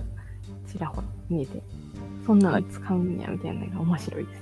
[0.67, 1.61] ちらほら見えて、
[2.25, 4.41] そんなの使うんやみたいなのが面白いです。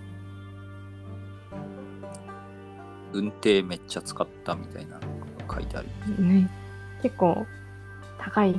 [3.12, 5.02] 運転めっちゃ使ったみたいなの
[5.46, 6.24] が書いてある。
[6.24, 6.50] ね、
[7.02, 7.46] 結構
[8.18, 8.56] 高い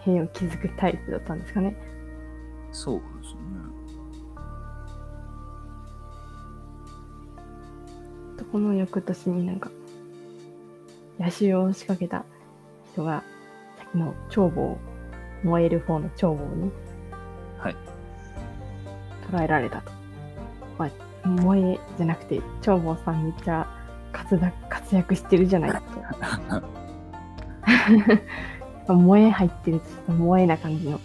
[0.00, 1.74] 兵を築くタイプだったんですかね。
[2.72, 3.40] そうですね。
[8.36, 9.70] とこの翌年になんか、
[11.20, 12.24] 野襲を仕掛けた
[12.92, 13.22] 人が、
[13.78, 14.78] さっきの長棒、
[15.44, 16.72] 燃える方の長棒に
[17.58, 17.76] はい。
[19.30, 19.92] 捕らえられたと。
[20.78, 20.90] ま
[21.22, 23.66] あ、燃えじゃなくて、長坊さんめっちゃ
[24.12, 25.80] 活だ活躍してるじゃないと。
[28.94, 30.98] 燃え入ってるとちょっと燃えな感じの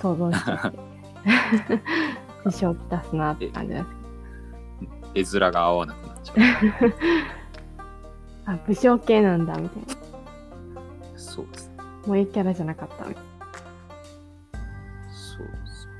[0.00, 0.78] 想像してて。
[2.50, 6.36] 師匠出すなって感じです絵面が合わなくなっちゃう。
[8.46, 9.94] あ、武将系なんだ、みたいな。
[11.16, 11.70] そうです。
[12.02, 13.24] 萌えキャラじゃなかったみたい
[15.10, 15.92] そうですね。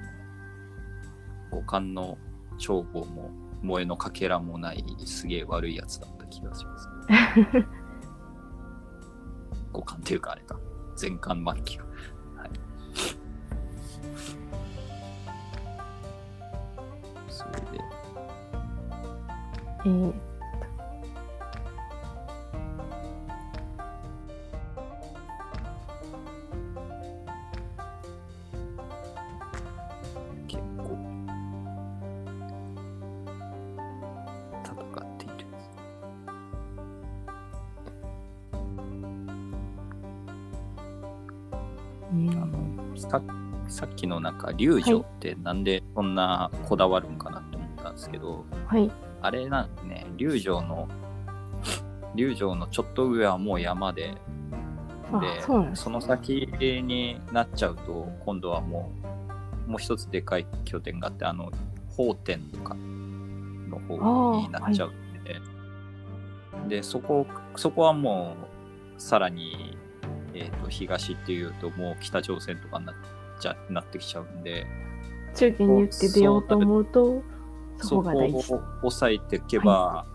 [1.51, 2.17] 五感の
[2.59, 3.31] 長棒も
[3.63, 6.89] 萌えのかけらもないすげえ悪いやつだった気がします。
[9.73, 10.59] 五感っていうかあれか。
[10.97, 11.81] 全巻末期い。
[17.29, 17.81] それで、
[19.85, 20.15] えー、
[44.47, 48.91] か龍女ってなんでそんなこだわるんかなって思ったんですけど、はい。
[49.23, 50.89] あれなんですね、龍城の、
[52.15, 54.15] 龍城のちょっと上はもう山で、
[55.13, 58.93] あで、そですその先になっちゃうと、今度はも
[59.67, 61.51] う、もう一つでかい拠点があって、あの、
[61.91, 68.37] 宝天とかの方になっちゃうんで、で、そこ、そこはも
[68.97, 69.77] う、さらに、
[70.35, 72.95] えっ、と、東っていうと、もう北朝鮮とかになっ
[73.41, 74.67] ちゃなってきちゃうんで、
[75.35, 77.23] 中堅に言って出ようと思うと、
[77.79, 78.55] そそここが大事。
[78.55, 80.07] を抑えていけば、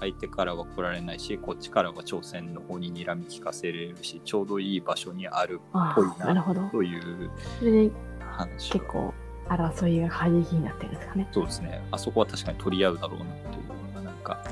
[0.00, 6.70] 相手からは来られないし、こっちからは朝鮮の方に睨み利かせれるし、ちょうどいい場所にあるあぽいな。
[6.70, 9.12] という話結構
[9.48, 11.28] 争いが過激になってるんですかね。
[11.32, 11.82] そうですね。
[11.90, 14.44] あそこは確かに取り合うだろうなっていうのが、なんか、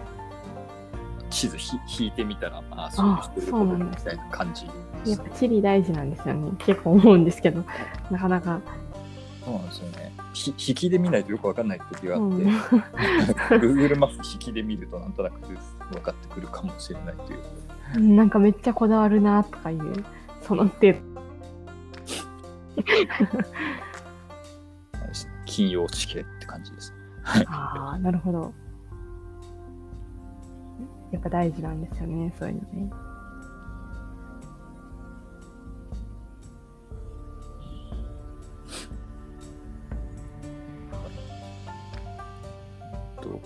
[1.37, 4.70] 地図ひ引いてみたら、ああ、そういう人いるそうなんだみたいな感じで
[5.05, 6.53] すやっぱ地理大事なんですよね。
[6.59, 7.62] 結構思うんですけど、
[8.11, 8.59] なかなか。
[9.44, 10.12] そうなんですよね。
[10.33, 12.49] ひ引きで見ないとよくわかんない時があって、うん
[13.61, 15.57] Google マップ引きで見るとなんとなく分
[16.01, 18.14] かってくるかもしれないという。
[18.16, 19.92] なんかめっちゃこだわるなとかいう、
[20.40, 20.99] その程度。
[25.44, 26.94] 金曜地形って感じです。
[27.46, 28.55] ああ、なるほど。
[31.12, 32.90] やっぱ大事なんですよね、そういうのね。
[43.20, 43.40] と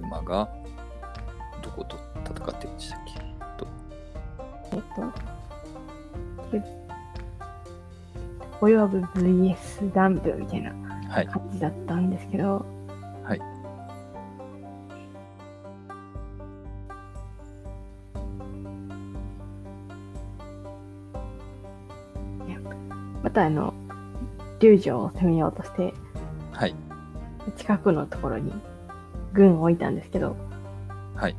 [0.00, 0.48] 馬が
[1.62, 3.20] どこと戦ってるんでしたっけ？
[3.56, 3.66] と
[4.72, 6.68] えっと、
[8.60, 10.72] ボヨブ VS ダンブみたいな
[11.08, 11.26] はい。
[11.26, 12.77] 感じだったんですけど、はい。
[23.22, 23.74] またあの、
[24.60, 25.94] 龍城を攻めようとして、
[26.52, 26.74] はい。
[27.56, 28.52] 近くのところに
[29.32, 30.36] 軍を置いたんですけど、
[31.14, 31.36] はい。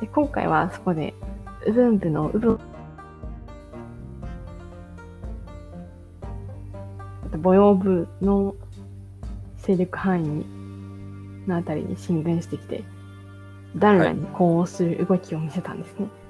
[0.00, 1.14] で今回はそこで、
[1.66, 2.60] ウブン部のウブン、
[7.26, 8.54] あと、ボヨ部の
[9.56, 10.46] 勢力範囲に
[11.48, 12.84] のあたりに進軍してきて、
[13.76, 16.06] 団らに呼応する動きを見せたんですね。
[16.06, 16.25] はい。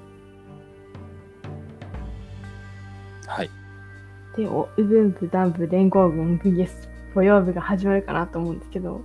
[4.37, 6.69] で、おウブン部、ダン部、連合軍、VS、
[7.15, 9.01] ボヨ部が始まるかなと思うんですけど、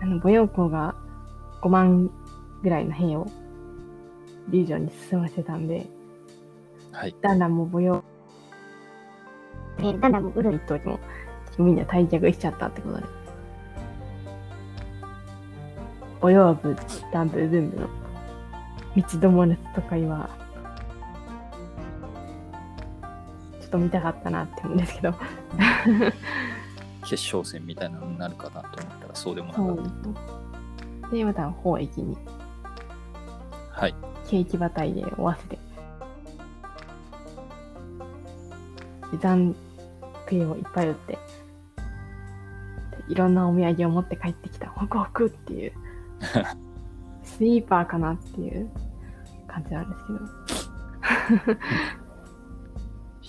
[0.00, 0.94] あの、ボヨ校が
[1.62, 2.10] 5万
[2.62, 3.26] ぐらいの兵を
[4.48, 5.86] リージョンに進ませたんで、
[6.92, 7.16] はい。
[7.22, 8.04] だんだんもうボヨ、
[9.78, 11.00] えーだんだんもうウル一頭にも
[11.58, 13.04] みんな退却しちゃったってことで。
[16.20, 16.76] ボヨ部、
[17.10, 17.88] ダン部、ウブン部の
[18.94, 20.28] 三つどもの戦いは、
[23.70, 25.14] と見たかったなって思うんですけど、
[27.02, 29.88] 決勝戦みたいなのになるかなと思ったらそうでもなかっで
[31.08, 31.12] す。
[31.12, 32.16] で、また宝駅に。
[33.74, 33.80] た。
[33.80, 33.94] はい。
[34.28, 35.58] ケーキ馬体で追わせて、
[39.10, 39.56] で残
[40.28, 41.18] 兵をいっぱい売って、で
[43.08, 44.68] いろんなお土産を持って帰ってきた。
[44.70, 45.72] ホクホクっていう、
[47.24, 48.70] スイーパーかなっていう
[49.48, 50.70] 感じなんです
[51.46, 51.60] けど、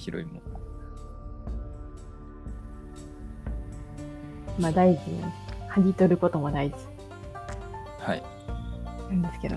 [0.02, 0.41] 広いもん。
[4.60, 5.72] まあ大事なんです。
[5.72, 6.76] 剥ぎ取ることも大事。
[7.99, 8.24] はい。
[9.10, 9.56] なんですけど。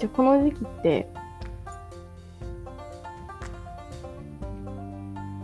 [0.00, 1.08] じゃこの時期って、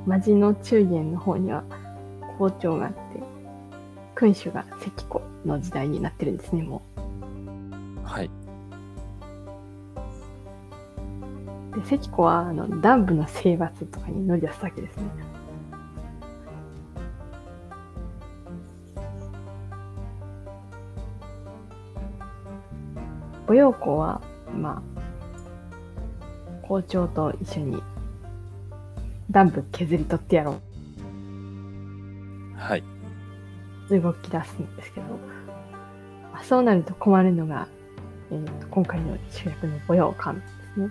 [0.07, 1.63] マジの中元の方には
[2.37, 2.99] 校長があって、
[4.17, 6.83] 君主が石子の時代になってるんですね、も
[8.11, 8.31] はい。
[11.75, 15.05] で、石子は、あの、南部の征伐とかに乗り出すわけですね。
[23.47, 24.21] 御用校は、
[24.57, 27.83] まあ、校長と一緒に、
[29.29, 30.61] 南部削り取ってやろ
[32.57, 32.85] はい。
[33.91, 35.07] う、動き出すんですけど、
[36.33, 37.67] まあそうなると困るのが、
[38.31, 40.91] えーと今回の主役の御用官ですね。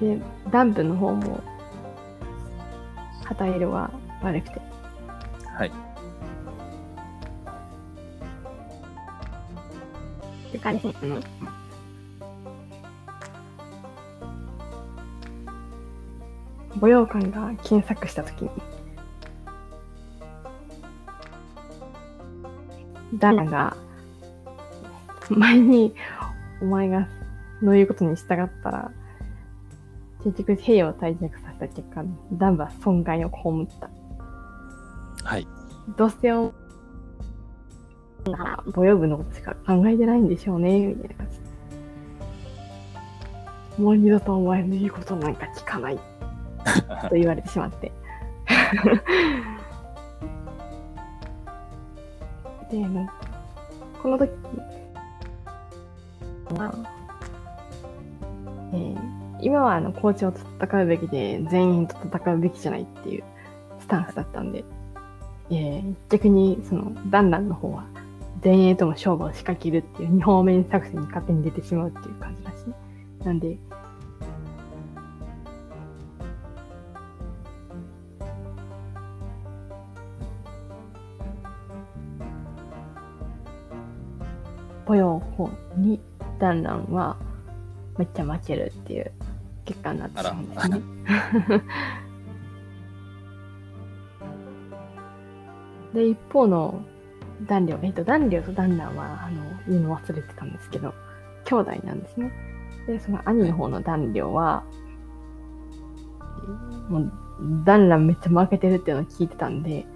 [0.00, 1.42] で、南部の方も、
[3.24, 3.90] 旗色が
[4.22, 4.60] 悪くて、
[5.56, 5.72] はい。
[10.54, 11.20] いう感じですね。
[16.80, 18.50] 御用官が検索したときに、
[23.14, 23.76] ダンが、
[25.30, 25.94] 前に
[26.60, 27.08] お前が
[27.62, 28.92] の言うことに従ったら、
[30.24, 32.02] 結局兵を退却させた結果、
[32.32, 33.90] ダンは損害を被った。
[35.22, 35.46] はい。
[35.98, 36.54] どうせを、
[38.72, 41.44] 母用部のことしか考えてないんでしょうね、みたいな感じで。
[43.82, 45.98] もう二度とお前の言うことなんか聞かない。
[47.10, 47.92] と言われてしまって。
[52.70, 52.82] で、
[54.02, 54.30] この時、
[56.56, 56.93] まあえー
[59.44, 63.24] 今はあの校長と戦うべきで、全員と戦うべきじゃないっていう
[63.78, 64.64] スタンスだったんで、
[65.50, 67.84] えー逆にそのダンランの方は
[68.42, 72.54] 前衛とも勝負を仕掛けるっていう二方面作戦に勝手に出てしまうっていう感じだし、
[73.22, 73.58] なんで、
[84.86, 86.00] ポヨン方に
[86.38, 87.18] ダンランは
[87.98, 89.12] めっちゃ負けるっていう。
[89.64, 90.82] 結果になってしまうんですね。
[95.94, 96.82] で、一方の
[97.46, 100.92] 男女、えっ、と、男女と男男は、あの、言うの忘れてたんですけど、
[101.44, 102.32] 兄弟なんですね。
[102.86, 107.12] で、その兄の方の男女は、えーもう、
[107.64, 109.86] 男男めっちゃ負けてるっていうのを聞いてたんで、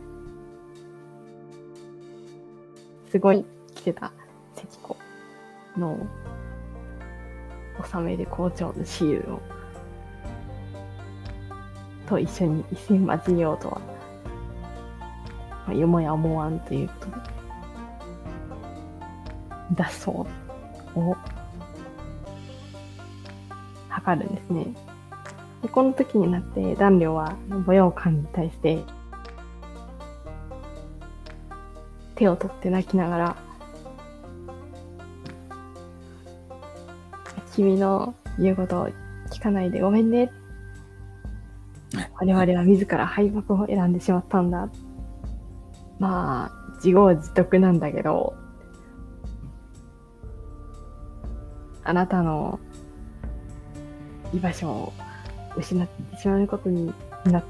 [3.10, 3.44] すごい
[3.74, 4.12] 来てた
[4.54, 4.96] 関子
[5.76, 5.98] の
[7.80, 9.40] 納めで校長のシールを、
[12.08, 13.80] と一緒に一戦交えようとは、
[15.66, 17.12] まあ、よもや思わんということで、
[19.74, 20.26] 脱走を
[23.90, 24.66] 図るんですね。
[25.62, 28.82] でこの時になって、男女は母用官に対して、
[32.14, 33.36] 手を取って泣きながら、
[37.54, 38.88] 君の言うことを
[39.30, 40.32] 聞かないでごめんね。
[42.20, 44.68] 我々は自ら敗北を選んでしまったんだ。
[46.00, 48.34] まあ、自業自得なんだけど、
[51.84, 52.58] あなたの
[54.34, 54.92] 居場所を
[55.56, 56.92] 失ってしまうことに
[57.24, 57.48] なって、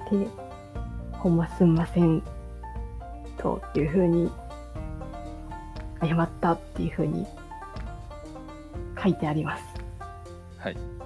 [1.13, 2.23] ほんますんません、
[3.39, 4.31] というふうに、
[6.01, 7.27] 謝ったっていうふうに
[9.03, 9.65] 書いてあります。
[10.59, 10.98] はい。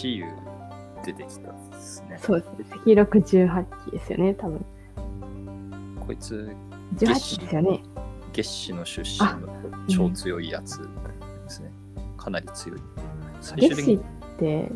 [0.00, 0.26] 私有
[1.04, 2.18] 出てきたんですね。
[2.22, 2.80] そうですね。
[2.80, 4.64] 赤六18期ですよね、多分。
[6.06, 6.56] こいつ、
[6.96, 7.82] 18期ですよね。
[8.32, 9.48] 月氏の出身の
[9.88, 10.88] 超強いやつで
[11.48, 11.70] すね。
[12.16, 12.78] かなり強い。
[13.42, 14.00] 最ゲシ終的にっ
[14.38, 14.72] て、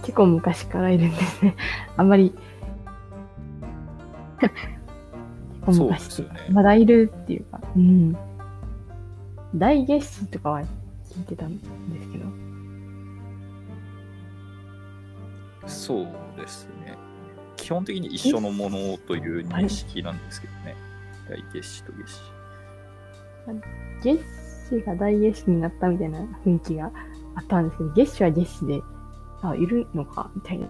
[0.00, 1.54] 結構昔からいるんですね。
[1.96, 2.34] あんまり、
[4.40, 4.54] 結
[5.64, 6.28] 構昔ね。
[6.50, 8.16] まだいるっていうか、うん。
[9.54, 11.62] 大月氏とかは聞いてたんで
[12.02, 12.25] すけど、
[15.86, 16.96] そうですね。
[17.56, 20.74] 基本的に一緒のものという認識なんですけどね。
[21.30, 22.20] 大月氏と月氏。
[24.02, 24.24] 月
[24.68, 26.90] 子が大月子になったみたいな雰囲気が
[27.36, 28.82] あったんですけど、月子は月子で、
[29.42, 30.66] あ、いるのかみたいな。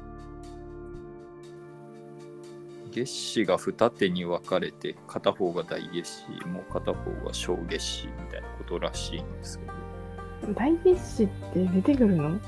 [2.90, 9.66] 月子が二手に分かれて片方が大月子もう片方が小月子みたいなことらしいんですけ
[10.46, 12.38] ど大月子って出てくるの？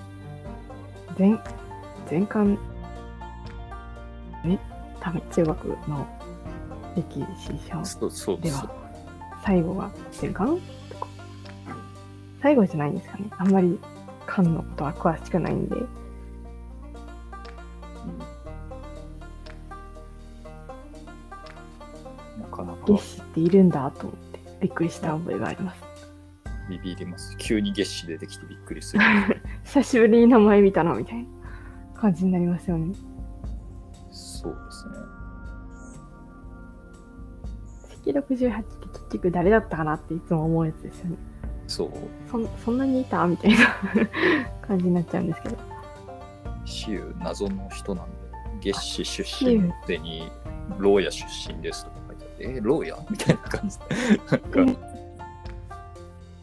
[1.19, 1.39] 前、
[2.11, 2.59] 前巻、
[4.45, 4.59] ね、
[5.01, 6.07] 多分中学の
[6.97, 8.71] 歴史書では
[9.45, 9.91] 最後が
[10.21, 10.61] 前巻？
[10.91, 11.07] とか。
[12.43, 13.25] 最後じゃないんですかね。
[13.37, 13.79] あんまり
[14.27, 15.77] 巻のことは詳しくないんで。
[15.77, 15.89] うん
[22.41, 25.83] なかなか月子っているんだと思ってびっくりした覚えがあります。
[26.69, 29.03] ビビります急に月子出てきてびっくりする
[29.65, 31.25] 久しぶりに名前見たなみたいな
[32.01, 32.95] 感じになりますよね。
[34.11, 34.95] そうですね
[38.13, 41.17] 関68って結局誰だったかなっていつも思うやつですよね。
[41.67, 41.91] そう
[42.31, 43.59] そんそんなにいたみたいな
[44.67, 45.57] 感じになっちゃうんですけど。
[46.65, 48.07] 死有謎の人なん
[48.61, 50.31] で月子出身のくせに
[50.79, 54.83] 牢屋出身ですとか書いてあってえ牢屋みたいな感じなんか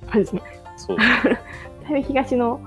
[0.10, 0.42] あれですね。
[0.78, 2.60] そう だいぶ東の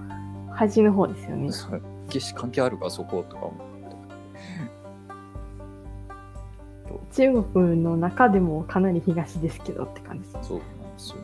[0.53, 1.53] 端の方ですよね。
[1.53, 3.69] そう月子関係あるかそことか思って
[7.13, 10.49] 中国の中でもかなり東ですけどって感じです。
[10.49, 11.23] そうなんですよね。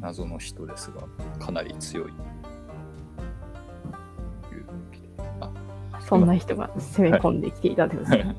[0.00, 1.02] 謎の人ですが、
[1.38, 2.12] かなり強い。
[6.00, 8.36] そんな人が攻め込んできていたってことですね。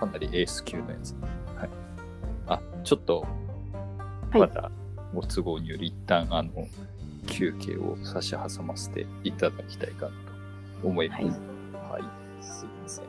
[0.00, 1.14] かなりエース級のやつ。
[1.56, 1.70] はい、
[2.46, 3.26] あ、ちょっと、は
[4.38, 4.70] いまた
[5.14, 6.50] ご都合により一旦あの
[7.36, 10.12] 休憩を差し挟ませていただきたいかな
[10.80, 11.22] と思います。
[11.22, 13.04] はい、すいません。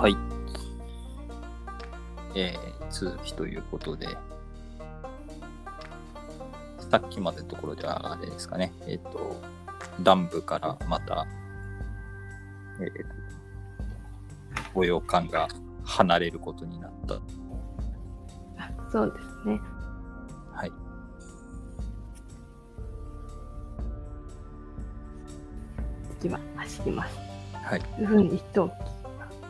[0.00, 0.16] はい。
[2.34, 4.08] えー、続きということで、
[6.90, 9.36] さっきまでのところではあれですかね、えっ、と、
[9.98, 11.26] 南部からまた、
[12.80, 12.88] えー、
[14.74, 15.48] ご洋館が
[15.84, 17.14] 離れることになった。
[17.14, 17.20] あ
[18.90, 19.60] そうですね。
[20.52, 20.72] はい。
[26.20, 27.18] 次は走ります。
[27.52, 27.82] はい。
[28.34, 28.68] 一等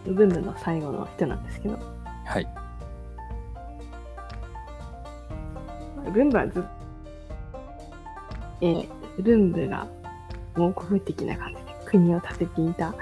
[0.04, 0.10] 機。
[0.10, 1.78] ウブンブの最後の人なんですけど、
[2.24, 2.48] はい。
[6.04, 6.77] はずっ
[8.60, 8.88] えー、
[9.18, 9.86] ウブンブが
[10.56, 12.94] 王国的な感じで国を建てていた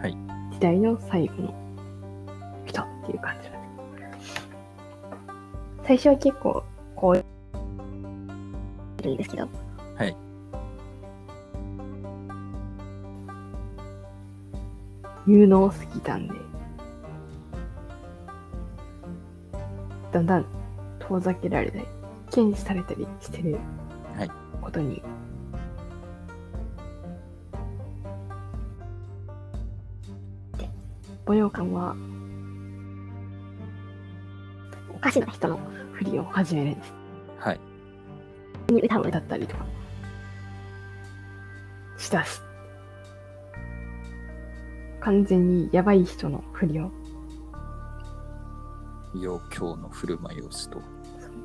[0.00, 0.16] はい
[0.52, 1.54] 時代の最後の
[2.66, 4.48] 人っていう感じなんです。
[5.84, 6.62] 最初は結構
[6.94, 7.22] こうい
[9.02, 9.48] るんですけど、
[9.96, 10.16] はい。
[15.26, 16.34] 有能すぎたんで、
[20.12, 20.46] だんだん
[21.00, 21.84] 遠ざけられたり、
[22.30, 23.62] 検視されたりしてるはい
[24.62, 25.02] ことに、
[30.56, 30.70] で、
[31.26, 31.94] 母洋館は、
[34.94, 35.58] おかしな人の
[35.92, 36.94] ふりを始めるんです。
[37.38, 37.60] はい。
[38.72, 39.66] 歌を歌ったりとか、
[41.98, 42.42] しだす。
[45.00, 46.92] 完全にやばい人のふりを
[49.20, 50.78] 陽教の振る舞いをすと。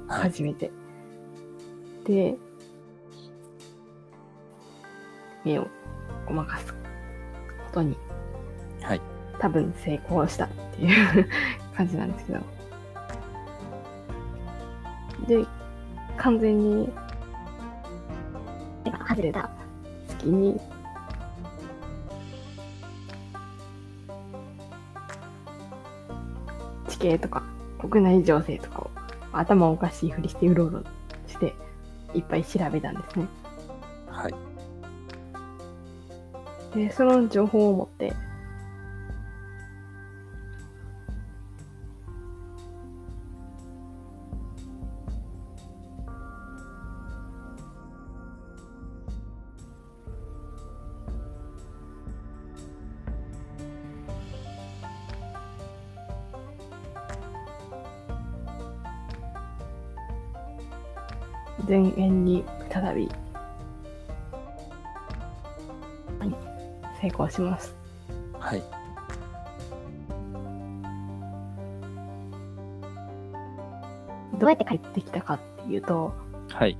[0.07, 0.21] はい。
[0.31, 0.71] 始めて、
[2.05, 2.37] で、
[5.47, 5.67] 目を
[6.25, 6.77] ごまかすこ
[7.73, 7.97] とに
[8.81, 9.01] はい。
[9.39, 11.29] 多分成功したっていう
[11.75, 12.39] 感じなんですけど。
[15.27, 15.45] で、
[16.15, 16.89] 完全に、
[19.07, 19.49] 外れた
[20.07, 20.59] 隙に、
[26.87, 27.43] 地形とか
[27.79, 28.89] 国内情勢とかを
[29.33, 30.83] 頭おかしいふりしてうろうろ
[31.27, 31.53] して
[32.13, 33.27] いっぱい調べたんですね。
[36.77, 38.13] で、その情報を持って、
[61.67, 63.26] 前縁に再び。
[67.07, 67.73] 変更します。
[68.37, 68.63] はい。
[74.37, 76.13] どうやって帰ってきたかっていうと、
[76.49, 76.77] はい。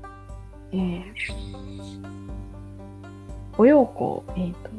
[0.74, 1.04] えー、
[3.58, 4.70] お陽子、えーと、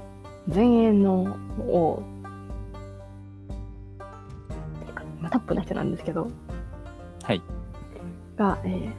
[0.55, 1.36] 前衛の
[1.66, 2.03] 王、
[4.86, 6.30] てか、まあ、トップな人なんですけど、
[7.22, 7.42] はい。
[8.36, 8.92] が、えー、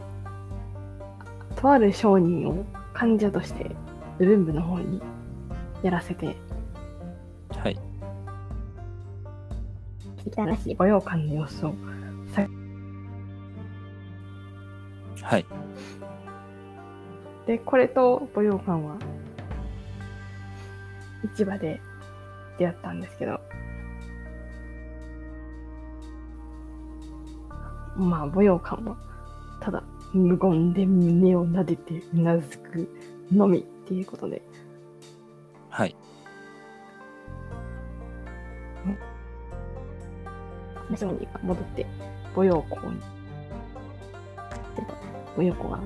[1.55, 3.69] とある商人を患者として、
[4.17, 4.99] 部ルンブの方に
[5.83, 6.35] やらせて、
[7.51, 7.79] はい。
[10.23, 11.73] 来たらしいの様子を
[12.33, 12.47] さ
[15.21, 15.45] はい。
[17.47, 18.97] で、これと御用館は
[21.35, 21.81] 市場で
[22.57, 23.39] 出会ったんですけど、
[27.97, 28.97] まあ、御用館は
[29.61, 32.89] ただ無言で胸を撫でてうなずく
[33.31, 34.41] のみっていうことで、
[40.99, 41.85] 商人が戻って
[42.35, 42.99] 御用校に。
[45.37, 45.79] 御用校は、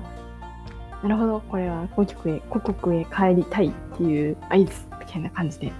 [1.02, 4.64] なるほど、これは故国へ、故国へ帰りたいっていう合図
[4.98, 5.72] みたいな感じで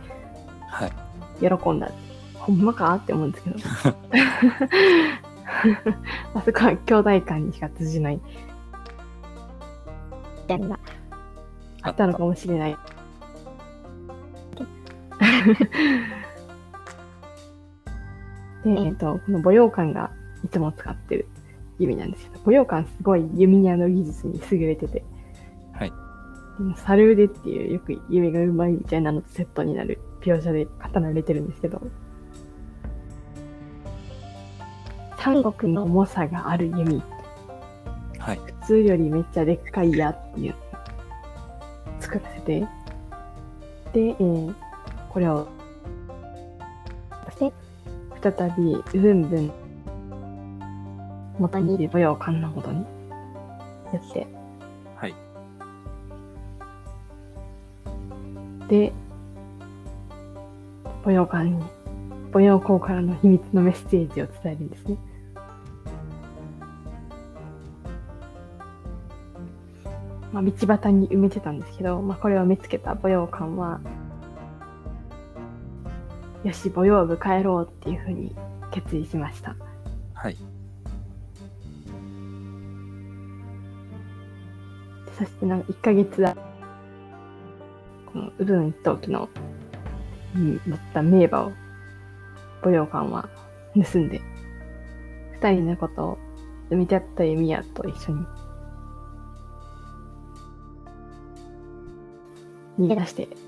[0.68, 0.92] はい。
[1.40, 1.90] 喜んだ。
[2.34, 3.56] ほんまかって思うんですけど。
[6.34, 8.16] あそこは兄弟間にしか通じない。
[8.16, 8.22] み
[10.46, 10.78] たいな
[11.82, 12.76] あったのかもしれない。
[18.64, 20.10] で、えっと、この舞踊館が
[20.44, 21.28] いつも使ってる
[21.78, 25.04] 弓なんですけど、舞踊館すごい弓矢の技術に優れてて、
[25.72, 25.92] はい。
[26.76, 31.82] サル腕っていうよく弓がうまいみたいなのとセットになる描写で刀入れてるんですけど、
[35.18, 37.02] 三国の重さがある弓、
[38.18, 38.40] はい。
[38.60, 40.56] 普通よりめっちゃでっかい矢っていうの
[41.98, 42.66] を作らせて、で、
[44.00, 44.54] えー
[45.14, 45.46] これを、
[48.24, 49.52] 再び、うぶんぶん、
[51.38, 52.86] 元にいる舞踊館のことに、
[53.92, 54.26] やって、
[54.96, 55.14] はい。
[58.66, 58.94] で、
[61.04, 61.62] 舞踊館に、
[62.32, 64.96] 舞踊校からの秘密のメッセージを伝えるんですね。
[70.32, 73.80] まあ、道端に埋めてたんですけど、まあ、これを見つけた舞踊館は、
[76.44, 78.36] よし、舞踊部帰ろうっていうふうに
[78.70, 79.56] 決意しました。
[80.12, 80.36] はい。
[85.16, 86.36] そしてなんか1ヶ月だ、
[88.12, 89.30] このウブン一等機の、
[90.34, 91.52] に乗った名馬を、
[92.62, 93.28] 舞踊館は
[93.74, 94.20] 盗んで、
[95.40, 96.18] 二人のことを
[96.70, 98.26] 埋めちゃった弓矢と一緒に、
[102.80, 103.43] 逃げ出して、はい。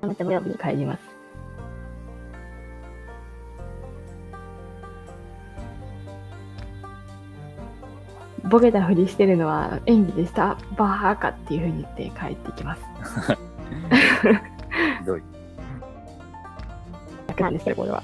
[0.00, 1.16] また舞踊部に帰ります。
[8.48, 10.56] ボケたふりしてるのは演技でした。
[10.76, 12.82] バーカっていうふうに言って帰ってきます。
[15.00, 15.22] ひどい。
[17.26, 18.02] 楽なんですこれは。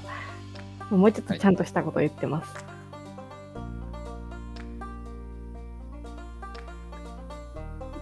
[0.89, 2.65] もうちょっとちゃんとしたことを言ってます。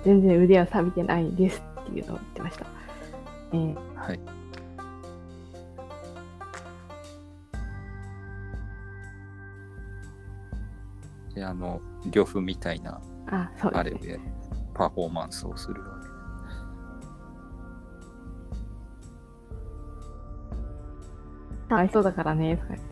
[0.03, 2.65] 全然腕は錆びてないですっていうのを言ってました。
[3.53, 4.19] えーはい。
[11.35, 11.81] で、あの、
[12.11, 13.83] 呂布みたいな、あ、そうね。
[13.83, 14.19] れで
[14.73, 16.01] パフォーマンスをするわけ。
[21.69, 22.85] かわいそうだからね、とか言って。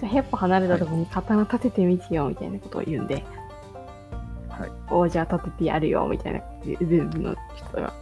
[0.00, 3.24] じゃあ、100歩離れたところに刀立ててみてよ、みたいなことを言うんで、
[4.48, 4.70] はい。
[4.92, 7.92] おじゃあ立ててやるよ、みたいな、全部の人が。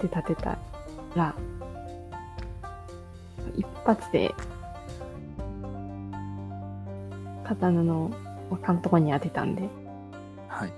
[0.00, 0.58] で、立てた
[1.14, 1.34] ら、
[3.56, 4.34] 一発で、
[7.44, 8.10] 刀の
[8.50, 9.68] 他のとこに当てたんで、
[10.48, 10.72] はい。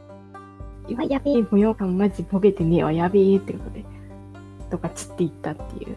[1.10, 3.84] やべえ、模様感マジボケてねえわ、やべえってことで、
[4.70, 5.96] とか散っていったっていう。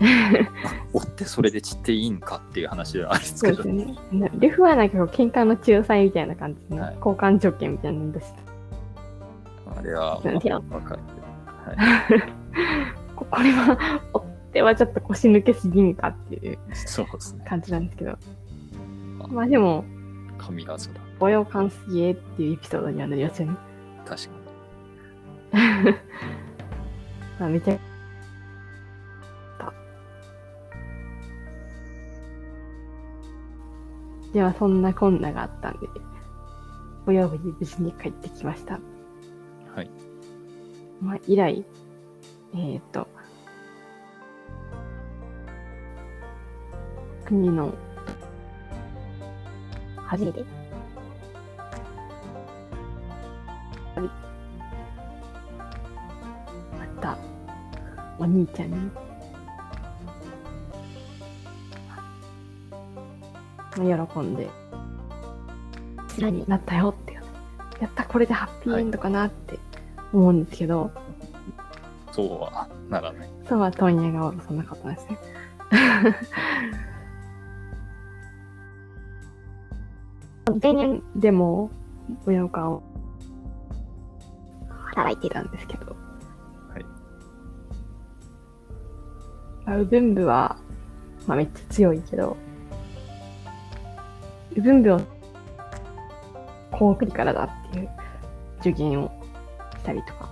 [0.92, 3.96] 追ってそれで散っていいんかっていう話ではあるんですそうけど、ですね。
[4.12, 8.38] なレフはなんか喧嘩の仲裁みたいな感じで、ねはい交換条件みたいなの出して
[9.76, 11.00] あれはうん手をわかる。
[11.66, 11.76] はい。
[13.16, 17.44] ここれは、追ってはちょっと腰抜けすぎんかっていうそうですね。
[17.46, 18.18] 感じなんですけど。
[19.28, 19.84] まあでも、
[20.38, 20.78] 神業だ。
[21.18, 23.56] 模様感すげえっていうエピソードにはなりますよね。
[24.06, 24.30] 確か
[27.38, 27.78] まあめちゃ、
[34.32, 35.88] ではそんなこんながあったんで、
[37.06, 38.76] 模様部に無事に帰ってきました。
[38.78, 38.82] に。
[39.74, 39.90] はい。
[41.00, 41.64] まあ、以来、
[42.54, 43.06] えっ、と、
[47.24, 47.72] 国の
[49.96, 50.44] 初めて。
[50.44, 50.46] 会
[56.86, 57.16] った
[58.18, 58.90] お兄ちゃんに。
[63.76, 64.50] 喜んで
[66.18, 67.10] 「になったよ」って。
[67.80, 69.58] やったこれでハッピーエンドかなって
[70.12, 70.90] 思うんですけど、
[72.12, 73.28] そうはならない。
[73.48, 75.18] そうは問屋がおろさなかったんですね。
[80.60, 81.70] 前年でも
[82.26, 82.82] 親岡を
[84.68, 85.96] 働いてたんですけど、
[86.72, 86.84] はい。
[89.64, 90.56] まあ、ウブンブは、
[91.26, 92.36] まあ、めっちゃ強いけど、
[94.56, 95.00] ウブンブを
[96.72, 97.88] コークリからだっていう
[98.58, 99.19] 助言を
[99.80, 100.30] したりとか、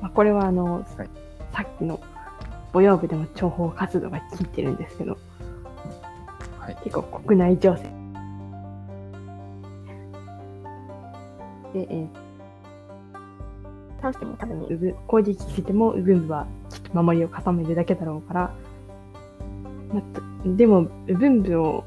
[0.00, 1.08] まあ、これはあの、はい
[1.52, 1.98] さっきの
[2.72, 5.18] 母用部でも諜報活動が効いてるんですけど、
[6.60, 6.76] はい。
[6.84, 7.82] 結構国内情勢。
[11.72, 12.08] で、えー、
[14.00, 18.54] 倒しても多分、ウブ攻撃しても、ウブンブはきっと守りを固めるだけだろうから、
[19.92, 20.02] ま
[20.56, 21.84] でも、ウブンブを、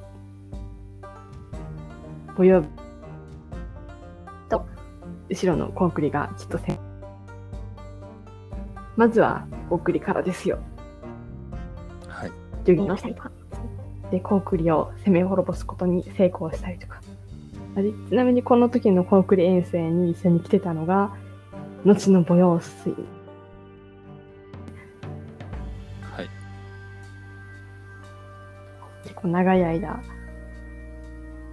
[2.36, 2.81] 母用部と、
[5.32, 6.80] 後ろのコンクリがきっとせん
[8.98, 10.60] まずは、コンクリからですよ。
[12.08, 12.32] はい。
[12.66, 13.32] 助言をしたりとか。
[14.12, 17.02] で、コンクリを攻め滅ぼすことに成功したりとか。
[18.10, 21.16] ちなみにこの時のコンクリ遠征に一緒に来てたのが、
[21.86, 22.92] 後の母用水。
[26.02, 26.30] はい。
[29.04, 30.04] 結構長い間、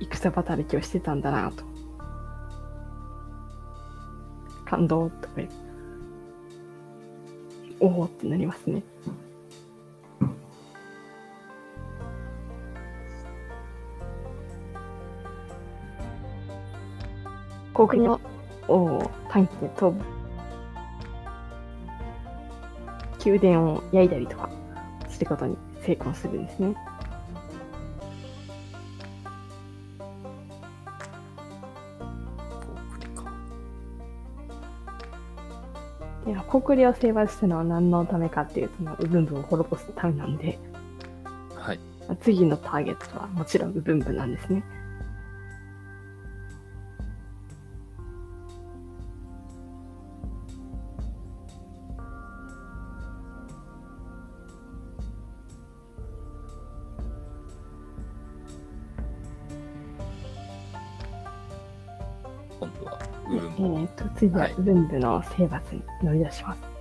[0.01, 1.78] 戦働きをしてたんだなと。
[4.69, 5.35] 感動とか。
[7.81, 8.83] おおってなりますね。
[17.73, 18.21] 航空の
[18.67, 20.05] 王を短期で飛ぶ
[23.25, 24.51] 宮殿を焼いたりとか
[25.09, 26.75] することに成功するんですね。
[36.49, 40.59] いや、コクリを征伐したのは何のためかっていうと、そのウブンブを滅ぼすためなんで、
[41.55, 41.81] はい。
[42.09, 44.63] まあ次のターゲットはもちろんウブンブなんですね。
[64.37, 66.79] ははいウブンブの征伐に乗り出します。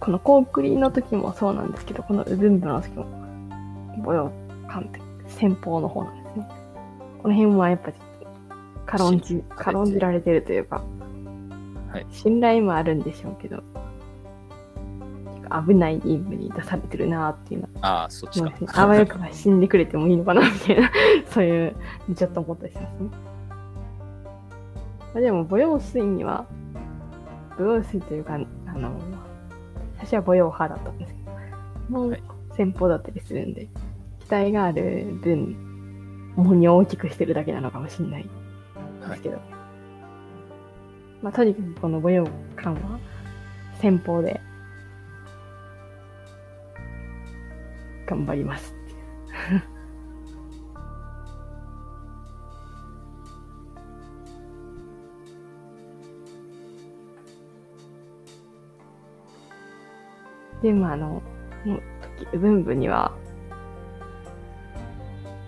[0.00, 3.06] このコークリの時もそうなんですけど、このウブンブの時も、
[4.04, 4.30] 母用
[4.68, 6.48] 艦って先方の方なんですね。
[7.22, 7.96] この辺はやっぱり
[8.84, 10.84] 軽んじ、軽んじられてるというか、
[11.90, 13.62] はい信頼もあるんでしょうけど、
[15.66, 18.50] 危ない任務に出されてるなっていうのはああ、そっちか。
[18.82, 20.90] あわよくば死んでくれてもいいのかなみたいな、
[21.28, 21.76] そういう、
[22.16, 23.10] ちょっと思ったりしますね。
[25.12, 26.46] まあ、でも、母用水には、
[27.58, 28.98] 母用水というか、あの、
[29.96, 31.20] 最初は母用派だったんですけ
[31.92, 32.22] ど、もうはい
[32.56, 33.68] 先方だったりするんで、
[34.20, 38.22] 期待がある分、重荷を大きくしてるだけなのかもしれない
[39.08, 39.38] ですけど。
[41.20, 42.26] まあ、とにかくこの母用
[42.56, 42.98] 艦は、
[43.80, 44.40] 先方で、
[48.14, 48.72] 頑張ります。
[60.62, 61.20] で、まあ、あの、
[61.64, 61.82] もう
[62.20, 63.12] 時、ウブンブには、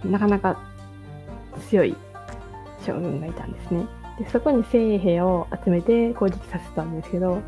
[0.05, 0.61] なかなか
[1.69, 1.97] 強い
[2.85, 3.87] 将軍がいたんですね。
[4.19, 7.41] で、そこに精鋭兵を集めて攻撃させたんですけど、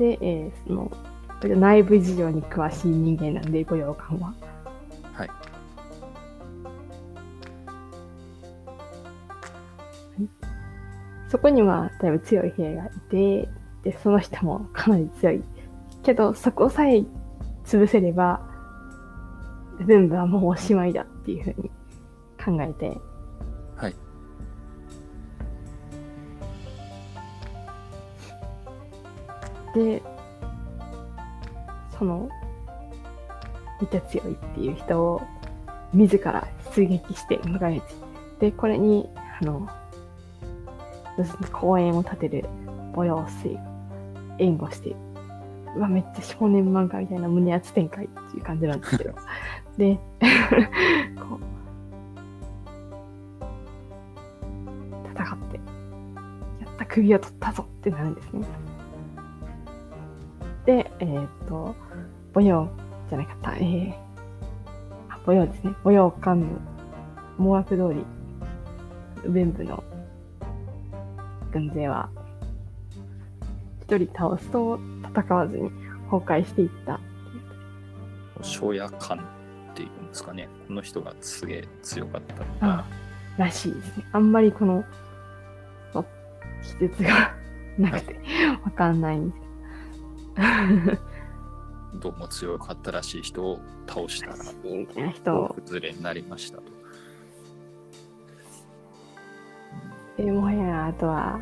[0.00, 0.90] で、えーその、
[1.60, 4.32] 内部事情に詳しい人間なんで、御用官は。
[5.12, 5.30] はい。
[11.28, 13.48] そこにはだいぶ強い兵がいて、
[13.84, 15.42] で、その人もかなり強い。
[16.02, 17.04] けど、そこさえ
[17.66, 18.40] 潰せれば、
[19.86, 21.70] 全部はもうおしまいだっていうふうに
[22.42, 22.96] 考えて、
[29.74, 30.02] で、
[31.98, 32.28] その、
[33.80, 35.22] めっちゃ強いっていう人を
[35.92, 37.84] 自ら出撃して迎え撃ち。
[38.40, 39.08] で、これに、
[39.40, 39.68] あの、
[41.52, 42.44] 公園を建てる
[42.94, 43.60] ボヨ水が
[44.38, 44.96] 援護して、
[45.76, 49.14] うわ、めっちゃ少年漫画みたいな胸熱展開っていう感じなんですけど。
[49.76, 49.98] で、
[51.16, 51.40] こう、
[55.12, 58.44] 戦って、やった首を取ったぞってなるんですね。
[60.66, 61.74] で、えーっ、と、
[62.32, 62.68] ボヨ
[63.08, 63.94] じゃなかった、えー、
[65.08, 65.74] あ、ボヨですね。
[65.82, 66.46] ボヨ間の
[67.38, 68.04] 思惑通り、
[69.64, 69.82] の
[71.52, 72.10] 軍勢は、
[73.82, 75.70] 一人倒すと戦わずに
[76.10, 77.00] 崩壊していった。
[78.42, 79.18] 庄屋官
[79.72, 80.48] っていうんですかね。
[80.68, 82.84] この人がすげえ強かったのあ
[83.38, 84.06] が、らしいですね。
[84.12, 84.84] あんまりこの、
[85.92, 86.04] そ
[86.78, 87.34] 記述が
[87.78, 88.20] なくて、
[88.64, 89.49] わかんないんですど
[92.08, 96.62] うも強かったらしい人を倒したら、けど、みたいな人を、崩れになりましたと。
[100.16, 101.40] でもはや、あとは、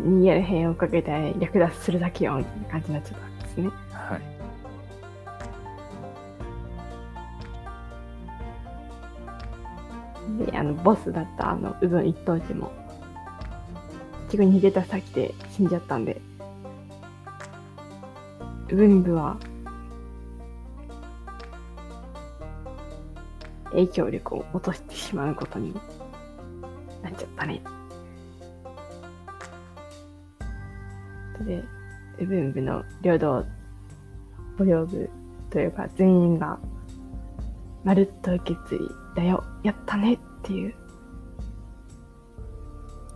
[0.00, 3.70] 逃げる兵をかけて略奪するだけよ、みたいな感じになっちゃったんですね。
[3.92, 4.20] はい。
[10.46, 12.70] で、あの、ボスだったあの、ウブン一等地も、
[14.30, 16.20] 結局逃げた先で死んじゃったんで、
[18.70, 19.38] ウブン部は、
[23.70, 25.72] 影響力を落としてしまうことに
[27.02, 27.62] なっちゃったね。
[31.46, 31.64] で、
[32.20, 33.44] ウブン部の領土、
[34.58, 35.08] 捕領部
[35.50, 36.58] というか全員が、
[37.84, 38.78] まるっと受け継い
[39.16, 40.74] だよ、やったねっていう。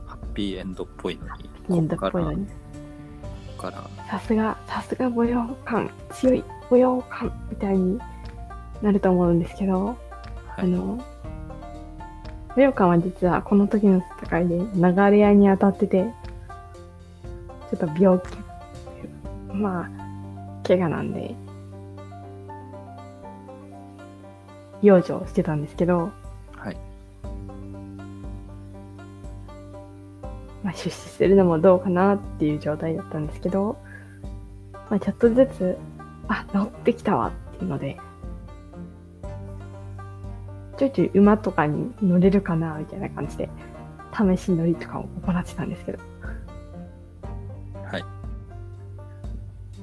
[0.07, 2.62] ハッピーエンドっぽいのに、年度っここから、ぽいのに、
[3.63, 3.89] から。
[4.11, 7.99] さすが、さすが母用感、強い母用感みたいに
[8.83, 9.97] なると思うんですけど、はい、
[10.59, 10.99] あの、
[12.49, 16.05] 母用感は実はこの時の戦いで流れ屋に当たってて、
[17.71, 18.43] ちょっと病気
[19.55, 21.35] まあ、怪我なんで、
[24.83, 26.11] 養生してたんですけど、
[30.73, 33.77] あ、出資するのもどうかなっていう状態だったんですけど、
[34.91, 35.79] まあ、ちょっとずつ、
[36.29, 37.97] あ、治ってきたわっていうので、
[40.77, 43.49] ちょいちょい馬とかに乗れるかなみたいな感じで、
[44.13, 45.99] 試し乗りとかを行ってたんですけど、
[47.91, 48.05] はい。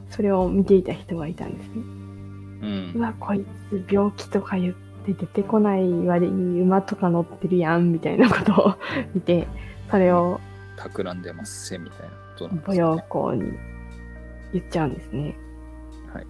[0.10, 1.74] それを見ていた人がいたんですね。
[1.76, 3.00] うんう。
[3.00, 8.76] わ、こいつ病気とか言って出てこない割に馬とか乗ってるやんみたいなことを
[9.16, 9.48] 見て、
[9.90, 10.40] それを
[10.80, 13.52] 企んでますせみたいなことなんです母ね用校に
[14.54, 15.36] 言っちゃうんですね。
[16.14, 16.26] はい。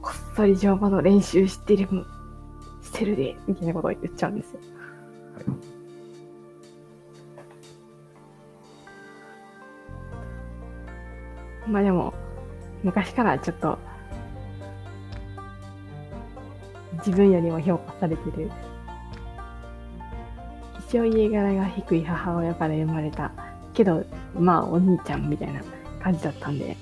[0.00, 1.86] こっそり乗馬の練習してる、
[2.82, 4.60] してるで、みたいなことを言っちゃうんですよ。
[5.34, 5.80] はい
[11.66, 12.12] まあでも、
[12.82, 13.78] 昔からちょっと、
[16.98, 18.50] 自分よりも評価されてる、
[20.90, 23.30] 一応家柄が低い母親から生まれた、
[23.74, 24.04] けど、
[24.36, 25.62] まあお兄ちゃんみたいな
[26.02, 26.76] 感じだったんで、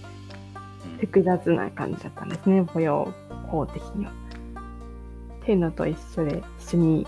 [0.93, 0.97] うん。
[0.97, 3.13] 複雑な感じだったんですね、母用
[3.51, 4.13] 校的には。
[5.43, 7.07] っていうのと一緒で、一緒に、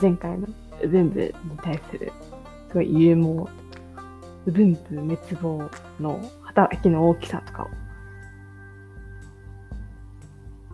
[0.00, 0.46] 前回の
[0.84, 2.12] ウブンブに対する、
[2.68, 3.48] すごい勇猛、
[4.46, 7.66] ウブンブ滅亡の働きの大きさとかを、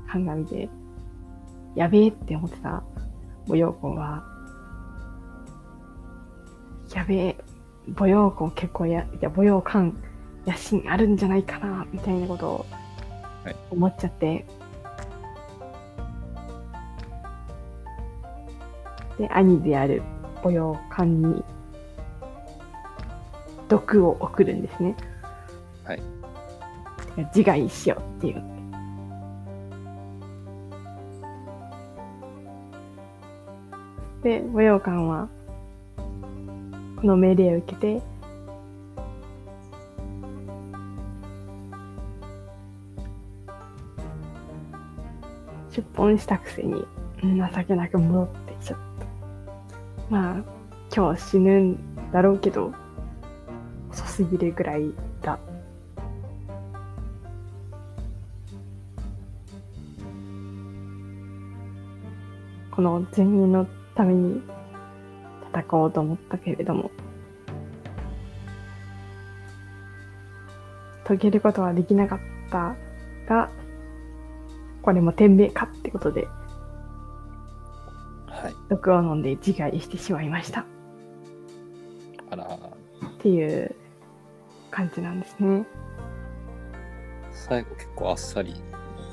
[0.07, 0.69] 鑑みて、
[1.75, 2.83] やべえって思ってた
[3.47, 4.36] 母用校は、
[6.97, 7.37] やべえ、
[7.95, 9.95] 母用校結構や、いや、母用感、
[10.47, 12.67] 野心あるんじゃないかな、みたいなことを
[13.45, 14.47] はい思っちゃって、
[19.19, 20.03] で、兄である
[20.43, 21.45] 母用感に
[23.69, 24.97] 毒を送るんですね。
[25.85, 26.03] はい。
[27.35, 28.43] 自害しようっていう。
[34.23, 35.36] で、母用感は、こ
[37.07, 38.03] の命令を受けて、
[45.71, 46.85] 出奔したくせに
[47.23, 49.07] 情けなく戻ってちゃった。
[50.11, 50.43] まあ、
[50.95, 52.73] 今日死ぬんだろうけど、
[53.91, 54.93] 遅すぎるぐらい
[55.23, 55.39] だ。
[62.71, 64.43] この全員のために
[65.57, 66.91] 戦おうと思ったけれども、
[71.07, 72.19] 遂げることはできなかっ
[72.51, 72.75] た
[73.29, 73.51] が、
[74.83, 76.29] これも天命かってことで、
[78.69, 80.65] 毒を飲んで自害してしまいました。
[82.31, 82.49] あら、っ
[83.19, 83.75] ていう
[84.71, 85.65] 感じなんですね。
[87.33, 88.61] 最後結構あっさりで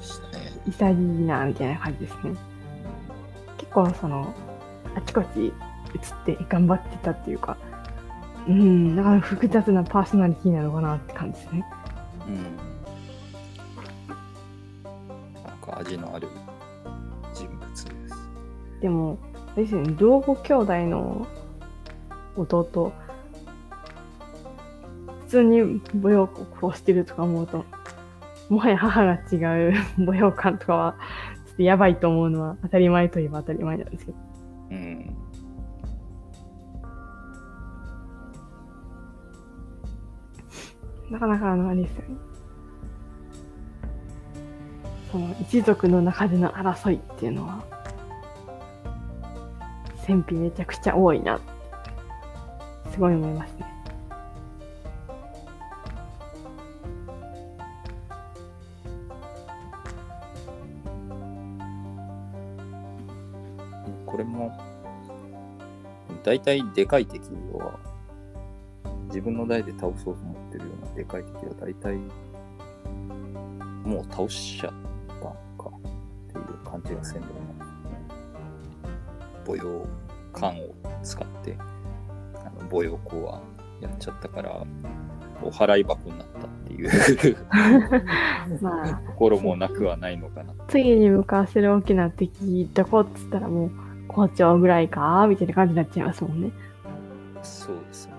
[0.01, 0.61] したね。
[0.67, 2.33] 潔いな、みたいな感じですね。
[3.57, 4.33] 結構その、
[4.95, 5.53] あちこち
[5.93, 7.57] 移って頑張ってたっていうか、
[8.47, 11.65] うん、だから複雑なパーソナリティなのかなって感じですね。
[12.27, 12.43] うん。
[15.43, 16.27] なんか味のある
[17.33, 17.93] 人物です。
[18.81, 19.17] でも、
[19.55, 21.27] ですよね、同母兄弟の
[22.35, 22.91] 弟、
[25.21, 27.65] 普通に母養子を殺してるとか思うと、
[28.49, 29.37] もはや母が違
[29.69, 30.95] う母養官とかは、
[31.47, 34.17] ちょっとやばいと思うのは当たり前といえば当たり前なんですけど。
[34.71, 35.22] うん。
[41.14, 42.16] なかなかあのあれですよね。
[45.11, 47.64] その一族の中での争いっていうのは、
[49.97, 51.39] 戦費めちゃくちゃ多いな、
[52.91, 53.66] すごい思いますね。
[64.07, 64.51] これも、
[66.24, 67.22] 大体でかい敵
[67.53, 67.92] は、
[69.08, 71.97] 自分の代で倒そうと思ってるようなでかい敵は大体、
[73.86, 74.74] もう倒しちゃっ
[75.10, 77.43] たのかっていう感じがせんでもない。
[79.45, 79.86] 母用
[80.32, 80.74] 缶を
[81.04, 81.58] 使って、
[82.36, 83.41] あの母用子は
[83.82, 84.66] やっちゃったから、
[85.41, 87.38] お払い箱になったっていう
[88.62, 90.54] まあ、ところもなくはないのかな。
[90.68, 93.72] 次に向かわせる大きな敵どこっつったらもう
[94.08, 96.51] 校長ぐらいかみたいな感じになっちゃいますもんね。
[97.41, 98.12] そうですよね。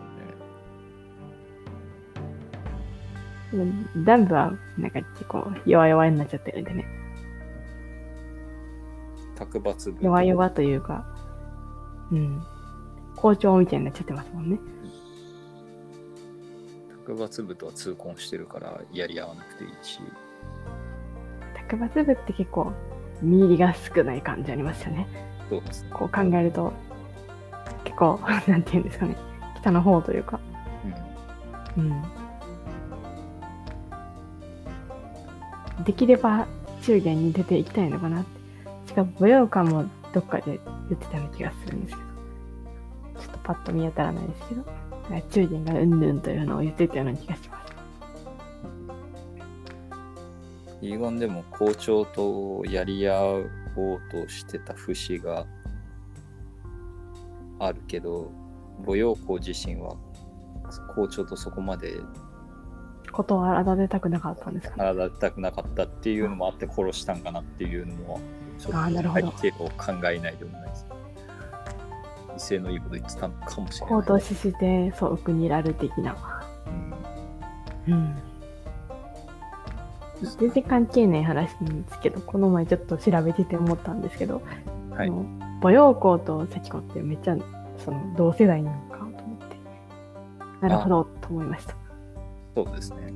[4.05, 6.87] ダンブはなんか結構弱々になっちゃってるんでね。
[9.37, 11.05] 卓抜部弱々というか、
[12.11, 12.43] うん。
[13.17, 14.59] 校長みたいになっちゃってますもんね。
[17.07, 20.01] 卓抜部とは痛恨してるからやり合わなくていいし、
[21.69, 22.73] 卓抜部って結構
[23.23, 25.07] 見入りが少ない感じありますよね。
[25.49, 25.91] そうですね。
[25.93, 26.73] こう考えると、
[27.85, 29.17] 結構、 なんていうんですかね。
[29.57, 30.41] 北の方というか。
[31.77, 32.03] うんうん。
[35.85, 36.47] できれば
[36.83, 38.45] 中元に出ていきたいのかなって。
[38.87, 42.03] しかも舞踊館もどっかで言ってたような気がするんですけ
[43.17, 43.21] ど。
[43.21, 44.65] ちょっとパッと見当たらないですけど。
[45.31, 47.75] 中元がうんぬんというのを言ってたような気がします。
[50.81, 53.23] 遺言でも校長とやり合
[53.77, 55.47] おうとしてた節が
[57.59, 58.31] あるけど、
[58.85, 59.97] 母陽校自身は
[60.95, 62.01] 校長とそこまで
[63.15, 64.83] ことを改めたくなかったんですかね？
[64.83, 68.21] 体立たくなかったっていうのもあって殺したんかなっていうのも
[68.59, 70.87] ちょあーなるほどっと背景を考えないでもないです。
[72.37, 73.95] 威勢のいいこと言ってたのかもしれない。
[73.95, 76.17] 行動しして、そう、奥にいられ的な。
[77.87, 78.17] うんうん。
[80.39, 84.43] 全然関係ない話なんですけど、この前ちょっと調べてて思ったんですけど、
[85.61, 87.37] 母陽校と幸子ってめっちゃ
[87.85, 89.57] その同世代なのかと思って、
[90.61, 91.77] なるほどと思いました。
[92.55, 93.13] そうですね。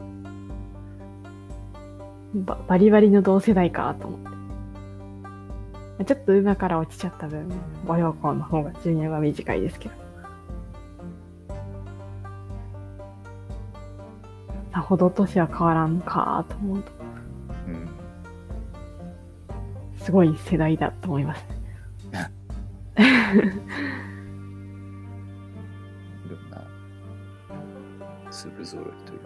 [2.34, 6.04] ばバリバリの同世代かと思って。
[6.04, 7.50] ちょっと馬から落ちちゃった分、
[7.86, 9.94] 母陽校の方が寿命が短いですけど。
[14.72, 16.92] さほど年は変わらんかと思うと、
[17.66, 17.88] うん。
[20.00, 21.44] すごい世代だと思います。
[22.98, 23.00] い
[26.30, 26.62] ろんな
[28.30, 29.20] 粒揃いという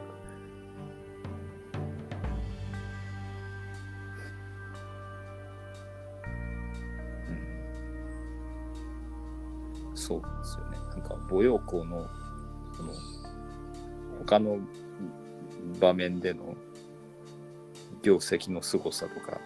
[10.02, 10.78] そうですよね。
[10.90, 12.08] なんか母陽校の
[12.76, 12.92] その
[14.18, 14.58] 他の
[15.80, 16.56] 場面での
[18.02, 19.40] 業績の凄さとか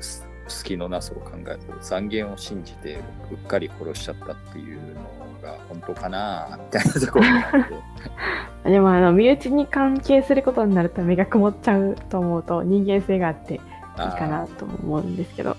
[0.00, 3.00] す隙のなさを考えると残言を信じて
[3.30, 5.02] うっかり殺しちゃったっていうの
[5.40, 13.60] が本当かなみたいなところがあって でもあの身内に関係することになると目が曇っちゃうと思うと人間性があっていい
[13.98, 15.56] かなとも思うんですけど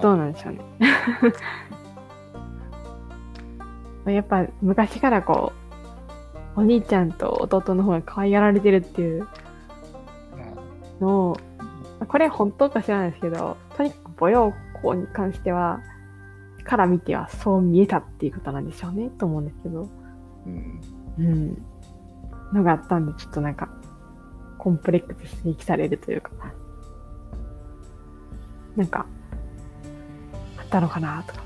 [0.00, 0.60] どうなんでしょうね。
[4.06, 5.52] やっぱ昔からこ
[6.56, 9.28] うお兄ちゃんと弟の方が可愛がられてるっていうま
[11.00, 11.36] のを
[12.08, 15.80] これ本当か知らないですけどとにかく母陽校に関しては
[16.64, 19.82] から見てはそう見えたっていうことなんでしょうねと思うんですけど。
[19.82, 20.02] あ
[20.46, 21.62] うんうん。
[22.52, 23.68] のがあったんで、ちょっとなんか、
[24.58, 26.30] コンプレックス刺激されるというか、
[28.76, 29.06] なんか、
[30.64, 31.42] ったのかなとか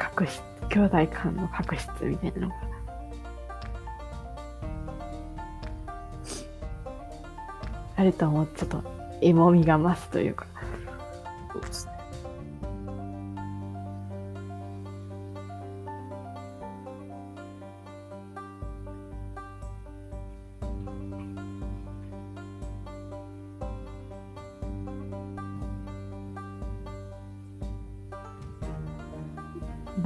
[0.00, 0.40] 確執
[0.70, 2.54] 兄弟間の確執みたいなのが
[7.96, 8.82] あると思うちょっと
[9.20, 10.46] エモみが増すというか
[11.52, 11.99] そうですね。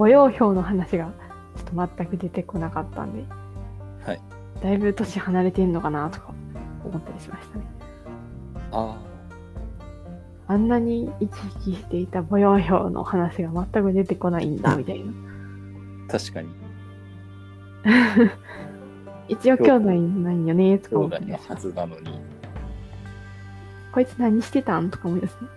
[0.05, 1.07] 母用表の話が
[1.57, 3.24] ちょっと全く出てこなかったんで、
[4.05, 4.20] はい。
[4.62, 6.34] だいぶ年離れてんのかなとか
[6.84, 7.64] 思ったりしましたね。
[8.70, 8.98] あ
[10.46, 15.11] あんなに行き来していた母用表の話が全く出てこないんだみたいな。
[16.07, 16.48] あ、確かに。
[19.28, 21.68] 一応兄弟なんよねとか兄思ったりします。
[21.68, 22.20] 弟のはずなのに。
[23.90, 25.48] こいつ何してたんとか思い出すね。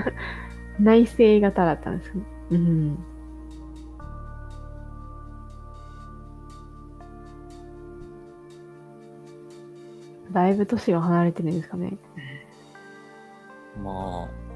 [0.78, 2.22] 内政型だったんですね。
[2.50, 2.98] うん。
[10.32, 11.96] だいぶ年が離れてるんですかね。
[13.82, 14.48] まあ。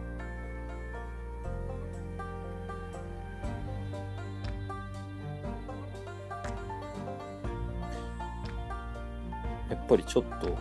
[9.70, 10.58] やっぱりちょっと、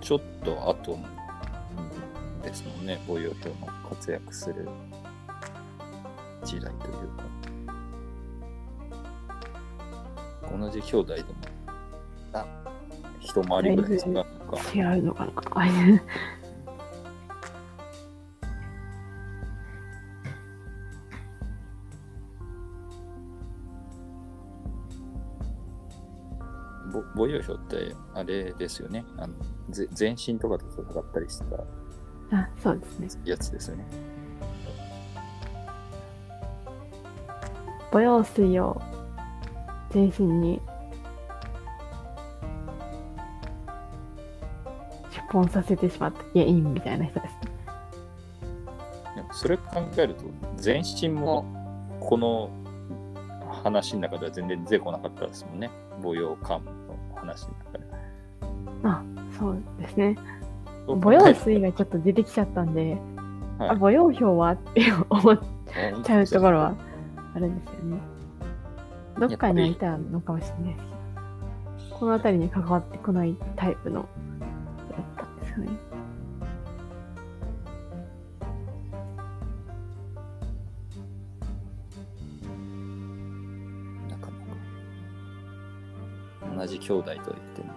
[0.00, 0.98] ちょっと後
[2.42, 3.54] ですもんね、母用表の
[3.88, 4.68] 活躍する
[6.44, 7.24] 時代というか。
[10.56, 11.28] 同じ兄弟でも、
[12.32, 12.59] あ
[13.20, 14.28] 一回りぐらい違うのか？
[14.74, 15.32] 違うのかな。
[26.92, 29.04] ぼ母用表ってあれですよね。
[29.16, 29.34] あの
[29.70, 31.44] ぜ全身とかと戦ったりして
[32.30, 33.08] たあ、そうですね。
[33.24, 33.84] やつですよね。
[37.92, 38.80] 母用水を
[39.90, 40.60] 全身に
[45.30, 47.34] 出本させてしまった原因みたいな人です
[49.32, 50.24] それ考えると、
[50.56, 51.44] 全身も
[52.00, 52.50] この
[53.62, 55.70] 話の中では全然出てこなかったですもんね。
[56.02, 57.84] 母用感の話の中で。
[58.84, 59.02] あ、
[59.38, 60.16] そうですね。
[60.86, 62.98] 母用水がちょっと出てきちゃったんで、
[63.58, 65.44] はいあ、母用表はって思っ考
[66.04, 66.74] ちゃうところは
[67.34, 67.98] あるんですよね。
[69.18, 70.86] どっかにはいたのかもしれないです
[71.84, 74.08] けど、この辺りに関わってこないタイプの
[74.38, 74.39] 人
[75.50, 75.70] だったんですよね。
[84.08, 84.32] なかな
[86.56, 86.56] か。
[86.56, 87.72] 同じ兄弟といっても、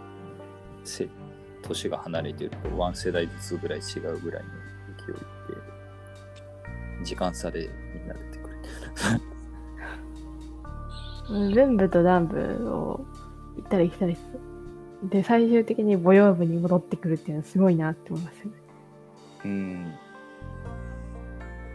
[0.84, 1.10] せ
[1.62, 4.50] 年が離れてると、ワン世代ずつぐらい違うぐらいの
[4.98, 8.58] 勢いで、時間差でみんな出てくる。
[11.56, 13.06] 全部と南部を
[13.56, 14.53] 行ったり来たりする。
[15.04, 18.52] で、最終的に母用部に戻ってくるっていうのはすごいなって思いますよね。
[19.46, 19.94] うん。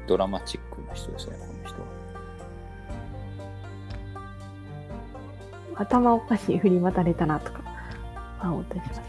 [0.06, 1.86] ドラマチックな人ですね、この人は。
[5.74, 7.60] 頭おかしい振り待たれたなとか、
[8.40, 9.02] あ思ったりします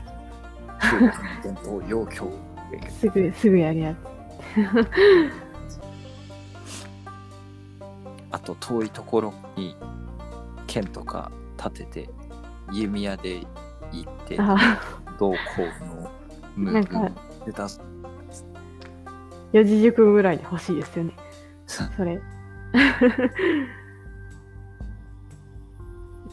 [1.44, 1.82] 伝統。
[3.00, 3.98] すぐ、すぐやるやつ。
[8.32, 9.76] あと遠いところに
[10.68, 12.10] 剣とか立てて
[12.72, 13.42] 弓矢で
[13.92, 14.80] 行ってあ、
[15.20, 16.12] どうこうの
[16.56, 17.14] ムー
[17.44, 17.82] ブで出す。
[19.52, 21.14] 四字熟ぐらいで欲しいですよね。
[21.68, 22.22] それ。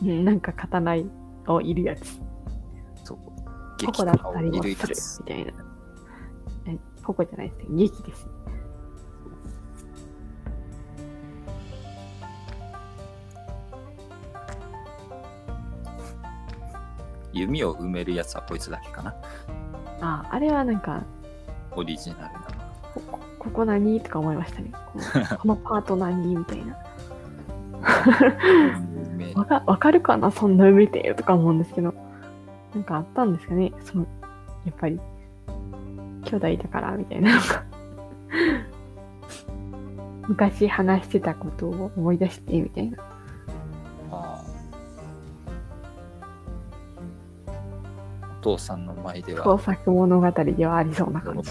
[0.03, 0.97] う んなんか刀
[1.49, 2.21] をいるやつ。
[3.05, 3.19] そう。
[3.87, 5.65] ここだったりいもするみたいな。
[6.67, 7.77] え、ここじゃないですね。
[7.77, 8.29] 劇です。
[17.39, 19.15] 弓を埋めるやつはこいつだけかな。
[20.01, 21.03] あ、あれはなんか、
[21.73, 22.41] オリジナルな。
[22.95, 24.01] ここここ何？
[24.01, 24.73] とか思いましたね。
[24.73, 25.05] この
[25.39, 26.35] このパート何？
[26.35, 26.77] みたいな。
[29.35, 30.31] わかわかるかな？
[30.31, 31.95] そんな埋めてとか思うんですけど。
[32.75, 33.73] なんかあったんですかね？
[33.85, 34.07] その、
[34.65, 35.01] やっぱり、
[36.25, 37.31] 兄弟だからみたいな。
[40.29, 42.99] 昔話してたことを思い出してみたいな。
[48.47, 51.51] 父さんの前では創作物語ではありそうな感じ。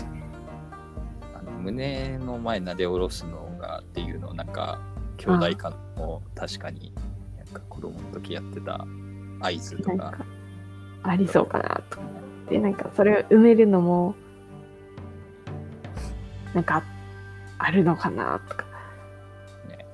[1.34, 4.80] あの胸の前なで下ろすのがっていうのをなんか
[5.18, 6.94] 兄弟間も確かに
[7.38, 8.88] なんか子供の時やってた
[9.42, 10.14] 合図とか
[11.04, 12.12] ありそうかなと思っ
[12.48, 14.16] て、なんかそれを埋めるのも、
[16.54, 16.82] なんか
[17.58, 18.66] あるのかなとか。
[19.68, 19.86] ね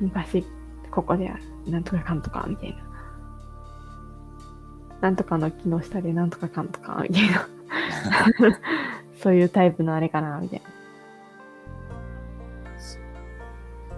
[0.00, 0.44] 昔、
[0.90, 1.30] ここで
[1.66, 2.87] なんとかかんとかみたいな。
[5.00, 7.48] なんとかの木の下でなんとかかんとかみたいな。
[9.22, 10.66] そういうタイプのあれかなみたいな。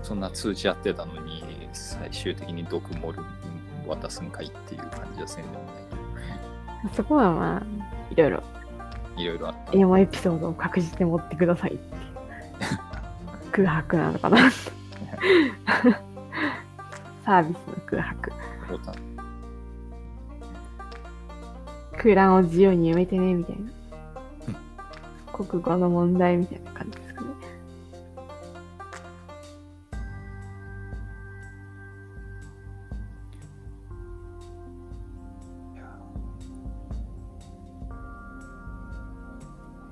[0.03, 3.23] そんな通じ合ってたのに、最終的に毒盛る
[3.87, 5.75] 渡すんかいっていう感じはせんでもない
[6.95, 7.63] そこはまあ、
[8.11, 8.43] いろいろ。
[9.17, 9.79] いろいろあった。
[9.79, 11.97] エモエピソードを確実に持ってくださいって
[13.53, 14.51] 空白なのかな
[17.25, 18.33] サービスの空白
[22.03, 23.71] 空欄を自由に埋めてねみたいな。
[25.35, 27.29] 国語の問題みたいな感じですかね。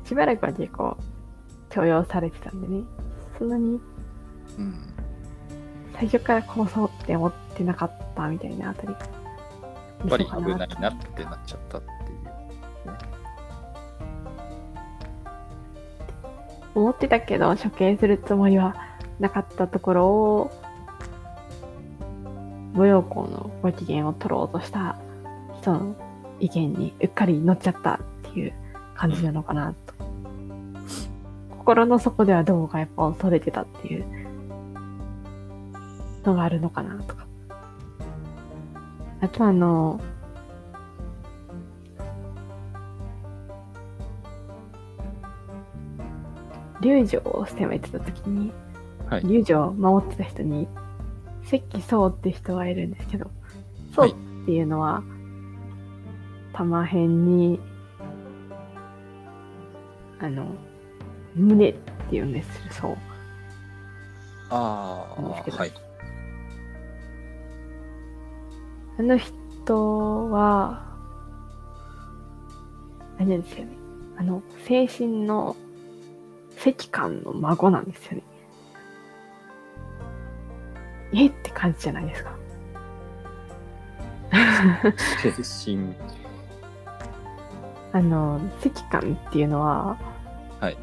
[0.04, 0.96] しばらくは結構
[1.68, 2.84] 許容されてたんでね。
[3.38, 3.78] そんなに
[4.58, 4.74] うん。
[5.92, 8.92] 最初からこうそうって思ってなかったみたいなあたり。
[8.92, 8.98] や
[10.06, 11.97] っぱり危ないなってなっちゃった
[16.74, 18.76] 思ってたけど処刑するつもりは
[19.18, 20.50] なかったところを
[22.74, 24.98] 舞踊校のご機嫌を取ろうとした
[25.60, 25.96] 人の
[26.38, 28.52] 意見にうっかり乗っちゃったっていう
[28.94, 29.94] 感じなのかなと。
[31.58, 34.06] 心の底ではどうかやっぱ恐れてたっていう
[36.24, 37.26] のがあるのかなとか。
[39.20, 40.00] あとあの、
[46.80, 48.52] 龍城を攻めてた時に、
[49.08, 49.22] はい。
[49.24, 50.68] 龍城を守ってた人に
[51.42, 53.30] 関宗って人がいるんですけど
[53.94, 54.10] 宗はい。
[54.10, 54.14] っ
[54.44, 55.02] ていうのは、
[56.52, 57.60] 玉辺に
[60.20, 60.46] あの
[61.34, 61.74] 胸っ
[62.10, 62.48] ていうんです
[62.80, 62.96] 宗。
[64.50, 65.56] あなんですけど。
[65.56, 65.72] あ、はい。
[68.98, 70.82] あの人は
[73.18, 73.72] あれですよね。
[74.16, 75.56] あの精神の
[76.58, 78.22] 石官の孫なんですよね。
[81.12, 81.26] え？
[81.26, 82.36] って感じじゃないですか。
[85.22, 85.94] 精神、
[87.92, 89.96] あの、石棺っていうのは、
[90.60, 90.76] はい。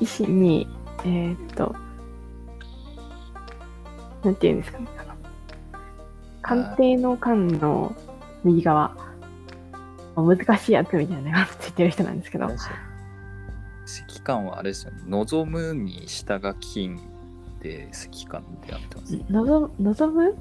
[0.00, 0.68] 石に、
[1.04, 1.74] えーっと、
[4.22, 5.05] なんていうんですかね。
[6.46, 7.94] 鑑定の鑑の
[8.44, 8.96] 右側、
[10.14, 12.48] 難しいやつみたいなのがついてる人なんですけど、
[13.84, 15.02] 石棺はあれですよね。
[15.08, 16.98] 望むに下が金
[17.60, 19.18] で石棺でやってます。
[19.28, 20.36] のぞ望む？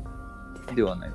[0.75, 1.11] ではない。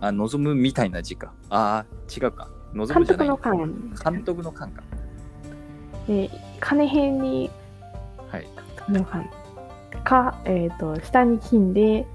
[0.00, 1.32] あ、望むみたいな字か。
[1.50, 2.48] ああ、違うか。
[2.74, 3.28] 望む監じゃない。
[3.28, 4.82] 督の鑑監督の鑑か。
[6.08, 7.50] で、金辺に
[8.30, 8.48] はい。
[8.88, 9.28] の鑑
[10.04, 12.06] か、えっ、と、下に金で、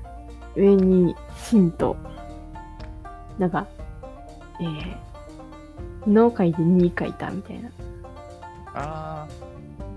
[0.58, 1.16] 上に
[1.50, 1.96] 金と、
[3.38, 3.68] なんか、
[4.60, 7.70] えー、の書いて2書いたみたいな。
[8.74, 9.28] あ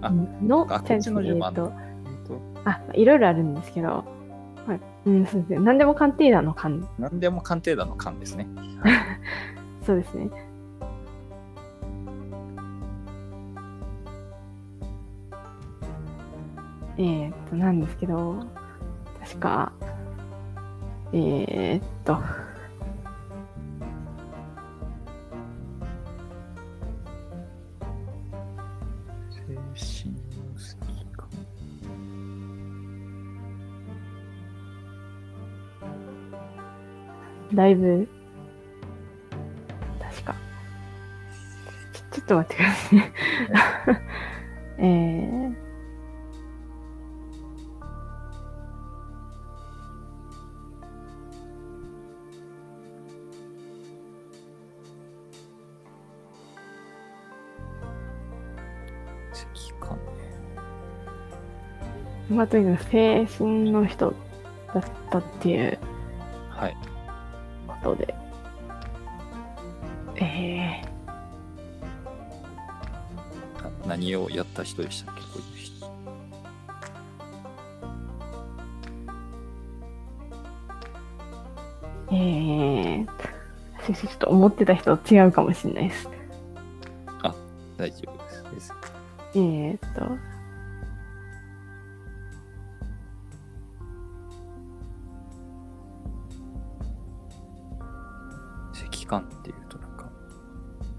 [0.02, 0.66] あ、あの、
[1.00, 4.04] ちの順番えっと、えっと、あ、いろいろあるんですけど、
[4.66, 4.80] はい。
[5.06, 5.58] うん、そうですね。
[5.60, 6.84] 何でも鑑定団の鑑。
[6.98, 8.46] 何でも鑑定団の鑑ですね。
[9.84, 10.28] そうですね。
[16.98, 18.44] えー、っと、なんですけど、
[19.20, 19.72] 確か、
[21.12, 22.16] えー、っと、
[29.30, 29.40] 精
[30.04, 30.76] 神の石
[31.16, 31.28] 棺。
[37.52, 38.08] だいぶ、
[39.98, 40.34] 確か、
[41.92, 43.12] ちょちょっと待ってくださいね。
[44.78, 45.54] えー、
[62.30, 64.14] まあ、とにかく精神の人
[64.72, 65.78] だったっていう
[66.50, 66.76] はい。
[67.66, 68.14] ことで、
[70.16, 70.82] え
[73.84, 75.20] な何をやった人でしたっけ？
[75.22, 75.86] こういう人。
[82.10, 83.06] ー、えー、
[83.94, 86.08] ちょっと思ってた人と違うかもしれないです。
[87.76, 88.44] 大丈夫です。
[88.54, 88.74] です
[89.34, 90.29] えー、っと、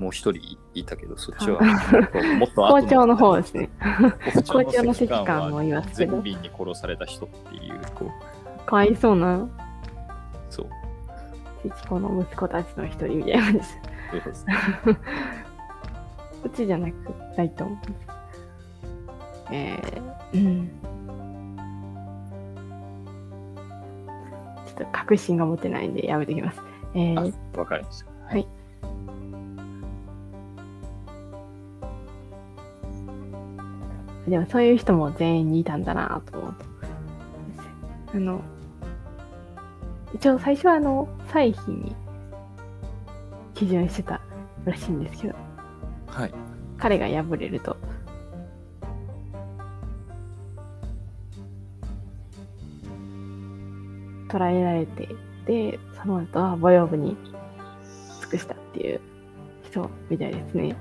[0.01, 3.69] もう一人いたけど、そっちはあもっと後校長の方ですね。
[4.47, 9.47] 校校長の席官もいますけど全員に殺された人っていう、こう、かわいそうな、
[10.49, 10.69] そう、
[11.69, 13.77] チコの息子たちの一人みたいな感じです。
[14.09, 14.45] そうです。
[16.41, 16.95] こっちじゃなく
[17.37, 18.07] ないと思うんです。
[19.51, 20.67] えー、うん。
[24.65, 26.59] ちょっと確信が持てないんでやめてきます。
[26.95, 28.10] えー、あわかりました。
[34.27, 36.65] でもそういう人も全員にいたんだなと思って。
[38.13, 38.41] あの、
[40.13, 41.95] 一応最初はあの、歳費に
[43.53, 44.21] 基準してた
[44.65, 45.35] らしいんですけど、
[46.07, 46.33] はい。
[46.77, 47.77] 彼が敗れると、
[54.29, 55.09] 捕らえられて、
[55.45, 57.15] で、その後は母用部に
[58.21, 59.01] 尽くしたっていう
[59.63, 60.75] 人みたいですね。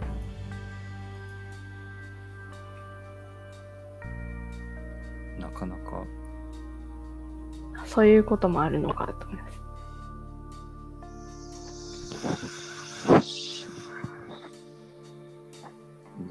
[7.90, 9.60] そういうこともあるのかと思います。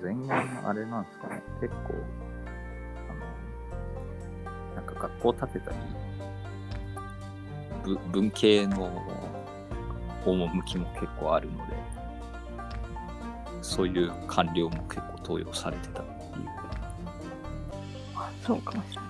[0.01, 0.31] 前言
[0.65, 1.95] あれなんですかね、結構、
[3.09, 3.13] あ
[4.71, 5.77] の、なんか学校建てたり、
[7.83, 8.89] ぶ文系の
[10.25, 11.73] 趣も結構あるので、
[13.61, 16.19] そういう官僚も結構登用されてたっていう。
[18.15, 19.08] あそうかもしれない。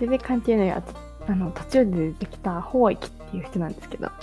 [0.00, 0.82] 全然関係ないあ
[1.26, 4.14] あの途中で出てきた法益っていう人なんですけど、はい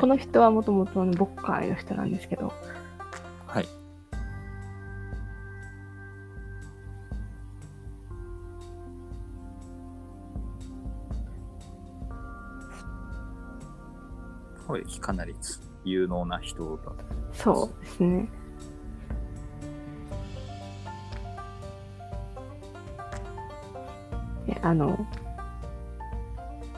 [0.00, 2.52] この人はもともとボッカーの人なんですけど、
[3.46, 3.68] はい。
[14.66, 15.34] 声かなり
[15.84, 16.94] 有能な人だと。
[17.32, 18.28] そうですね。
[24.70, 25.04] あの、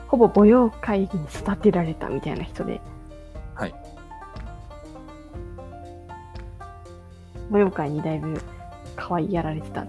[0.07, 2.81] ほぼ母用会議に育てられたみたいな人で、
[3.53, 3.75] はい。
[7.51, 8.41] 母用会にだいぶ
[8.95, 9.85] 可愛いやられてた。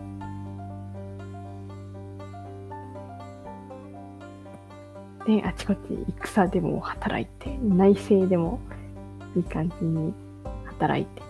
[5.26, 5.80] で、あちこち
[6.26, 8.60] 戦でも働いて、内政でも
[9.34, 10.12] いい感じに
[10.66, 11.22] 働いて。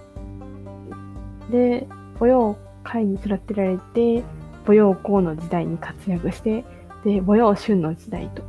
[1.53, 1.87] で、
[2.19, 4.25] 母用会に育てられて、
[4.65, 6.65] 母用公の時代に活躍して、
[7.05, 8.43] で、母用春の時代と、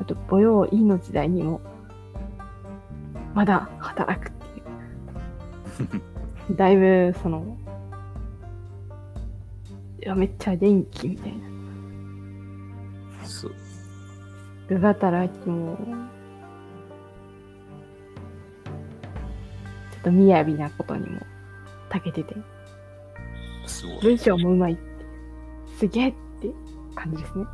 [0.00, 1.60] あと母用陰の時代にも、
[3.34, 4.46] まだ働くって
[5.82, 6.56] いう。
[6.56, 7.56] だいぶ、その、
[10.02, 11.54] いや、めっちゃ元気みたいな。
[13.24, 13.52] そう。
[14.68, 15.78] 部働きも、
[19.92, 21.20] ちょっと雅なことにも
[21.90, 22.34] 長けてて、
[23.66, 24.00] すごい。
[24.02, 24.93] 文章もうまいって、
[25.78, 26.50] すげえって
[26.94, 27.44] 感じですね。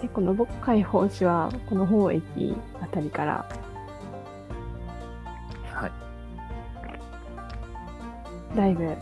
[0.00, 3.48] で、この牧海法師は、この法駅あたりから、
[5.72, 5.92] はい。
[8.56, 8.94] だいぶ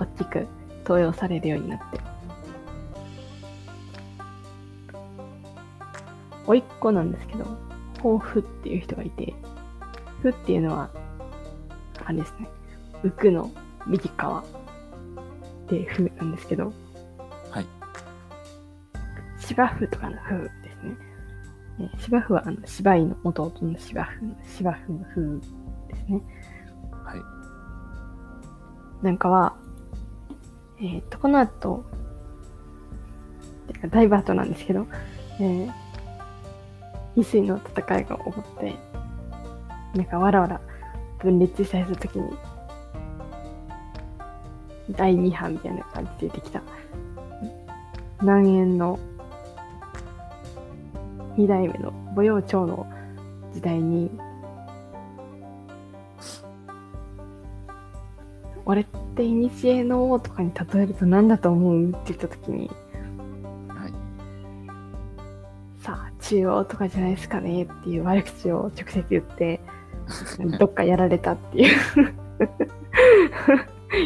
[0.00, 0.48] 大きく
[0.84, 2.11] 登用されるようになって。
[6.46, 7.44] 甥っ子なんですけど、
[7.96, 9.34] 抱負っていう人がいて、
[10.22, 10.90] 負っていうのは、
[12.04, 12.48] あれですね、
[13.02, 13.50] 浮くの
[13.86, 14.44] 右側
[15.68, 16.72] で負なんですけど、
[17.50, 17.66] はい。
[19.38, 20.96] 芝生とかの風ですね。
[21.78, 25.38] ね芝生はあの芝居の弟の芝生の芝生の風
[25.88, 26.22] ですね。
[27.04, 29.04] はい。
[29.04, 29.56] なんかは、
[30.78, 31.84] えーっと、この後、
[33.72, 34.86] てかだいぶ後なんですけど、
[35.40, 35.72] えー、
[37.16, 38.74] 翡翠の戦いが起こって、
[39.94, 40.60] なんかわらわら
[41.18, 42.30] 分裂したりするときに、
[44.90, 46.62] 第2波みたいな感じで出てきた、
[48.20, 48.98] 南縁の
[51.36, 52.86] 2代目の母用長の
[53.52, 54.10] 時代に、
[58.64, 62.70] 俺って古の王とかに例えると何だと思うって言ったときに、
[66.32, 69.60] さあ、中央とかじゃないですかねっていう悪口を直接言って、
[70.58, 71.74] どっかやられたっていう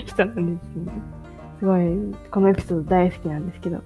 [0.05, 0.93] 人なんですね。
[1.59, 3.83] すごい、このエピソード大好きなんですけど。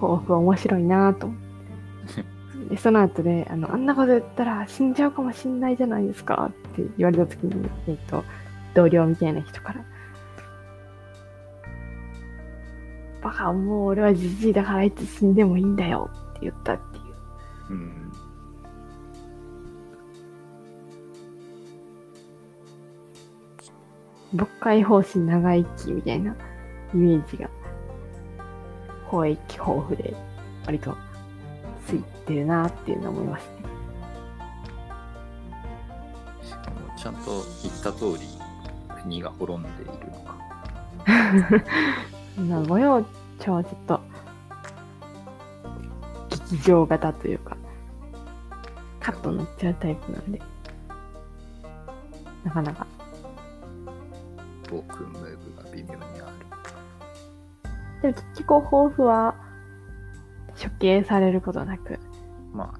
[0.00, 1.42] 抱負面白いなと思って。
[2.74, 8.24] で、その後で、あの、あんなこと言ったら死んじゃうかもしんないじゃないですかって言われた時に、えっ、と、
[8.74, 9.84] 同僚みたいな人から、
[13.22, 17.04] バカ、もう俺はじじいだからいつ死んでもいいんだよって言ったっていう。
[17.70, 18.12] うん。
[24.34, 26.34] 勃開放心長生きみたいな
[26.94, 27.48] イメージが、
[29.12, 30.14] 交易豊富で、
[30.64, 30.96] 割と
[31.86, 33.52] ついてるなっていうのを思いますね。
[36.42, 38.26] しかもちゃんと言った通り、
[39.02, 40.36] 国が滅んでいるのか。
[42.36, 43.04] まあ、御用
[43.38, 44.00] 町はちょっと、
[46.30, 47.56] 劇場型というか、
[49.00, 50.40] カットになっちゃうタイプなんで、
[52.44, 52.86] なかなか、
[54.64, 56.42] トークンムーブが微妙にある。
[58.02, 59.34] でも結局抱負は
[60.60, 61.98] 処刑されることなく
[62.52, 62.74] ま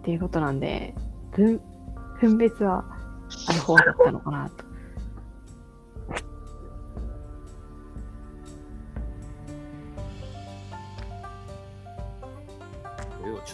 [0.00, 0.94] っていうことなんで、
[1.32, 1.60] 分、
[2.20, 2.84] 分別は
[3.48, 4.65] ある方だったのかなと。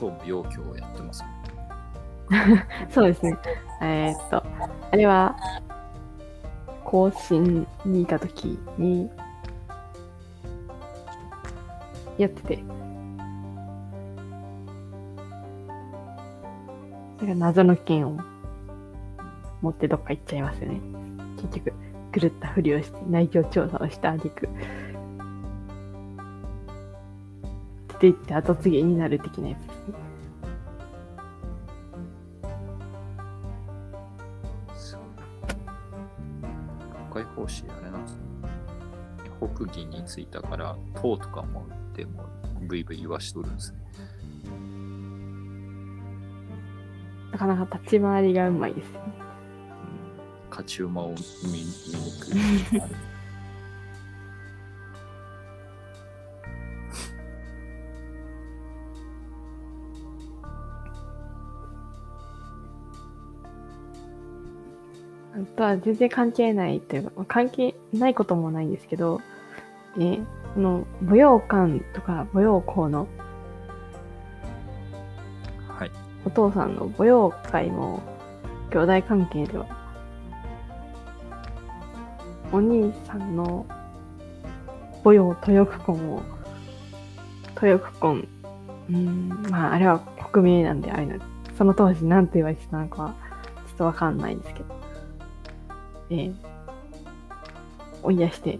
[0.03, 1.25] 超無要求をやってます。
[2.91, 3.39] そうですね。
[3.81, 4.43] えーっと、
[4.91, 5.37] あれは、
[6.85, 9.09] 更新にいた時に、
[12.19, 12.65] やってて。
[17.19, 18.19] なんか謎の剣を
[19.61, 20.81] 持ってどっか行っちゃいますよね。
[21.37, 21.73] 結局、
[22.13, 24.49] 狂ったふりをして内情調査をした挙句、
[27.89, 29.72] 出て行って後継ぎになる的なやつ
[40.13, 42.27] 北義に着いたから、塔とかもでも
[42.61, 43.79] ブイブイ言わしとるんですね。
[47.33, 49.13] なかなか立ち回りがうまいですよね。
[49.17, 49.23] うん
[50.51, 51.17] 勝ち馬を見
[51.51, 51.73] 見に
[52.21, 52.83] 来る。
[65.35, 69.23] あとは全然関係ないというか、まあ関係ないこともないんですけど、
[69.99, 70.19] え
[70.55, 73.09] この舞踊館とか舞踊校の
[75.69, 75.91] はい。
[76.25, 78.01] お父さんの舞踊会も
[78.71, 79.67] 兄弟関係では、
[82.53, 83.67] お兄さんの
[85.05, 86.23] 舞踊豊久婚を、
[87.61, 88.29] 豊久婚、
[88.89, 90.01] うーん、まああれは
[90.33, 91.21] 国名なんであれなん
[91.57, 93.15] その当時何て言われてたのかは
[93.67, 94.65] ちょっとわかんないんですけど、
[96.11, 96.35] えー、
[98.03, 98.59] 追い出して、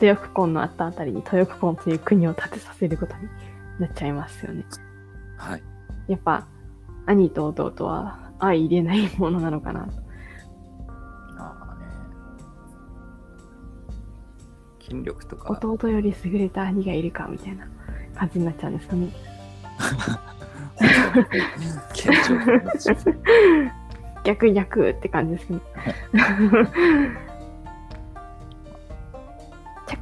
[0.00, 3.28] 豊久婚のあったあたりに豊久婚という国を建てさせることに
[3.78, 4.64] なっちゃいますよね。
[5.36, 5.62] はい。
[6.08, 6.46] やっぱ、
[7.06, 9.92] 兄と弟は相入れないものなのかなと。
[11.38, 11.86] ああね。
[14.80, 17.66] 筋力とか、弟より優れた兄がいるかみたいな
[18.14, 19.12] 感じになっちゃうんですかね。
[24.24, 25.60] 逆逆って感じですけど。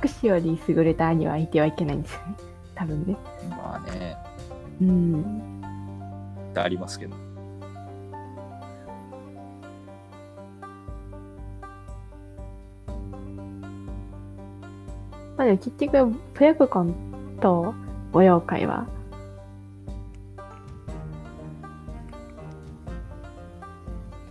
[0.01, 2.36] 着手より優れた兄はいてはいけないんですよね。
[2.74, 3.16] 多分ね。
[3.51, 4.16] まあね、
[4.81, 5.62] うん。
[6.55, 7.16] ありますけど。
[15.36, 16.94] まあでも結局、プヤクコン
[17.40, 17.74] と
[18.12, 18.86] 舞踊会は、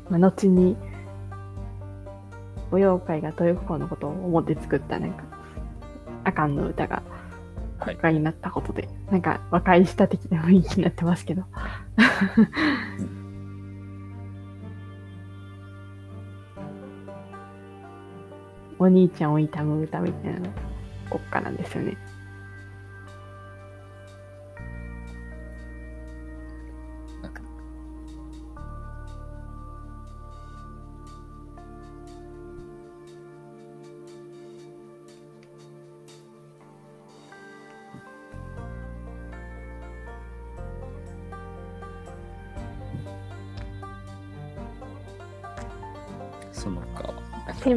[0.10, 0.76] まあ、後に、
[2.72, 5.35] 舞踊会が豊子のことを思って作ったなんか、
[6.36, 7.02] あかんの歌が
[7.80, 11.44] はい国会になったことで、なんか和解した的な雰囲気になってますけど。
[18.78, 20.50] お兄ちゃんを悼む歌みたいなの
[21.10, 21.98] 国家なんですよね。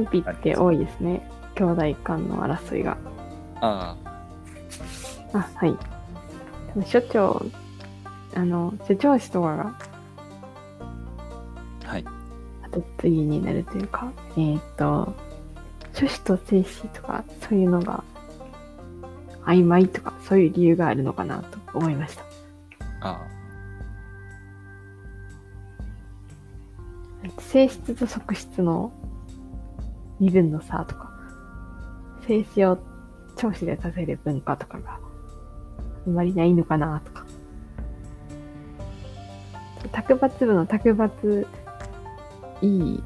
[0.07, 1.29] 天日って多いですね。
[1.55, 2.97] 兄弟間の争いが。
[3.61, 3.97] あ
[5.33, 5.77] あ、はい。
[6.87, 7.43] 所長、
[8.35, 9.79] あの、所長氏とかが
[11.87, 12.05] あ、はい。
[12.71, 15.15] 後継ぎになるというか、えっ、と、
[15.95, 18.05] 諸子と正子とか、そういうのが
[19.45, 22.25] 曖昧とか、そういう理由があるのかなと思いました。
[23.01, 23.27] あ
[27.39, 28.93] 性質と側質の
[30.21, 31.11] 身分の差とか、
[32.27, 32.79] 静止を
[33.37, 34.99] 調子でさせる文化とかが
[36.07, 37.25] あんまりないのかなとか。
[39.93, 41.47] 卓抜部の卓抜、
[42.61, 43.03] いい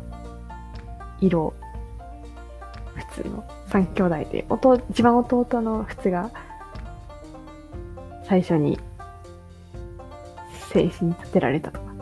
[1.21, 1.55] 色、
[2.95, 6.31] 普通の三兄弟で、弟一番弟の普通が
[8.25, 8.79] 最初に
[10.73, 11.93] 静止に立てられたとか。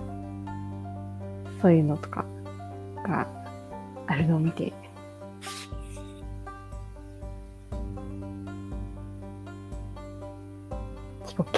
[1.61, 2.25] そういうのとか
[3.05, 3.27] が
[4.07, 4.73] あるのを見て、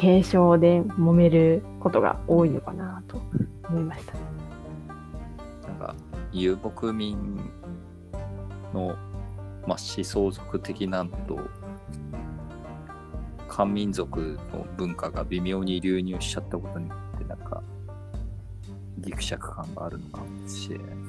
[0.02, 3.22] 継承で揉めることが多いのかなと
[3.68, 4.14] 思いました。
[5.68, 5.94] なんか
[6.32, 7.36] 遊牧民
[8.74, 8.96] の、
[9.64, 11.38] まあ、思想族的なのと
[13.46, 17.62] 漢民族の文化が微妙に流入しちゃったことによってなんか
[18.98, 21.04] ギクシャク感があるのかもしれないですね。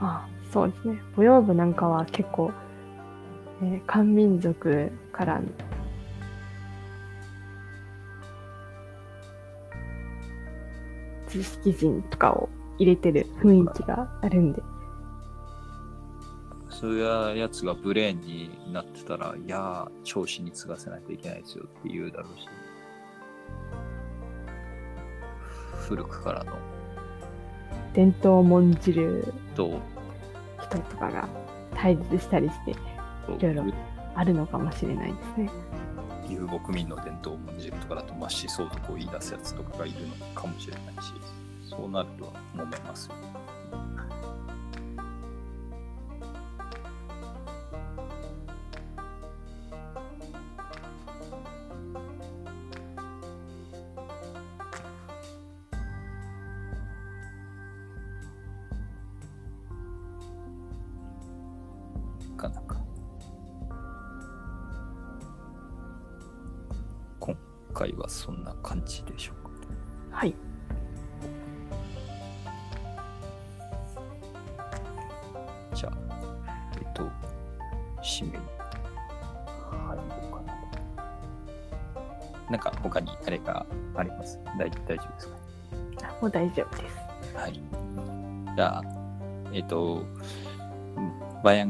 [0.00, 1.02] ああそうですね。
[1.14, 2.52] 舞踊部なんかは結構、
[3.62, 5.42] えー漢民族から
[11.30, 12.48] 知識人とかを
[12.78, 14.62] 入れてる雰囲気があるんで、
[16.68, 22.48] そういうやつがブレーンになってたら、いやー、調子に継がせないといけないですよって言うだろうし、
[25.88, 26.52] 古くからの。
[27.92, 29.80] 伝統を重んじると、
[30.62, 31.28] 人とかが
[31.74, 32.74] 対立したりしてい
[33.40, 33.64] ろいろ
[34.14, 35.50] あるのかもしれないですね。
[36.30, 41.12] 遊牧民の伝統を重んじるとかだと、まあ、思想とこう言い出すやつとかがいるのかもしれないし、
[41.68, 43.14] そうなるとは思いますよ。
[43.16, 43.39] ね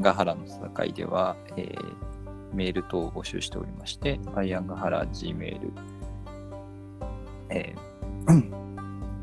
[0.01, 2.11] バイアンガハラの戦いでは、えー
[2.53, 5.71] メール等を募集しておりまして、バイアンガハラ Gmail、
[7.49, 8.51] えー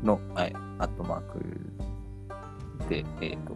[0.02, 3.54] の、はい、アットマークで、えっ、と、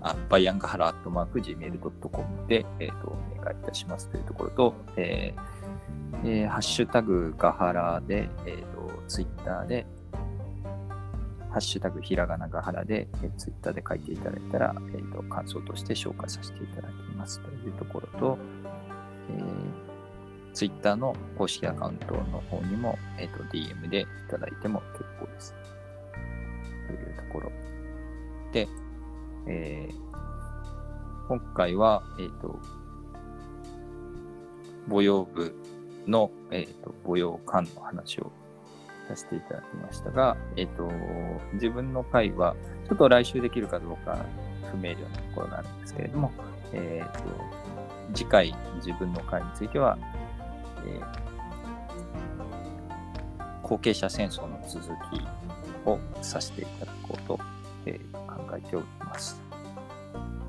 [0.00, 9.86] あ、バイアンガハラアットマーク Gmail.com で、えっ、と、お願いいたしますというところと、えーえーハッシュタグガハラで、えっ、と、ツイッターで、
[11.52, 18.38] ハッシュタグひらがながはらで、えー、ツイッターで書いていただいたら、えー、と感想として紹介させていただきますというところと、
[19.36, 25.54] えー、ツイッターの公式アカウントの方にも、えー、と DM でいただいても結構です。
[26.86, 27.52] というところ
[28.52, 28.66] で、
[29.46, 30.12] えー
[31.28, 32.58] 今回は、えっ、と、
[34.86, 35.54] 舞踊部
[36.06, 38.32] の、えー、と舞踊館の話を
[39.12, 40.90] させていただきましたが、えっ、と、
[41.54, 42.56] 自分の回は、
[42.88, 44.18] ちょっと来週できるかどうか
[44.70, 46.32] 不明瞭なところがあるんですけれども、
[46.72, 47.22] えっ、と、
[48.14, 49.98] 次回自分の回については、
[50.86, 51.22] えー
[53.62, 55.22] 後継者戦争の続き
[55.86, 57.38] をさせていただこうと、
[57.86, 59.40] えー考えております。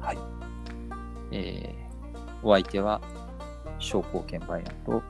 [0.01, 0.17] はい。
[1.31, 1.83] えー
[2.45, 3.01] お相手は、
[3.79, 5.01] 商工券売案と、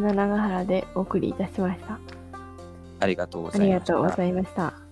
[0.00, 1.98] ナナガハラでお送りいたしました。
[3.00, 3.94] ありがとうごありざいました。
[3.94, 4.85] がとうございました。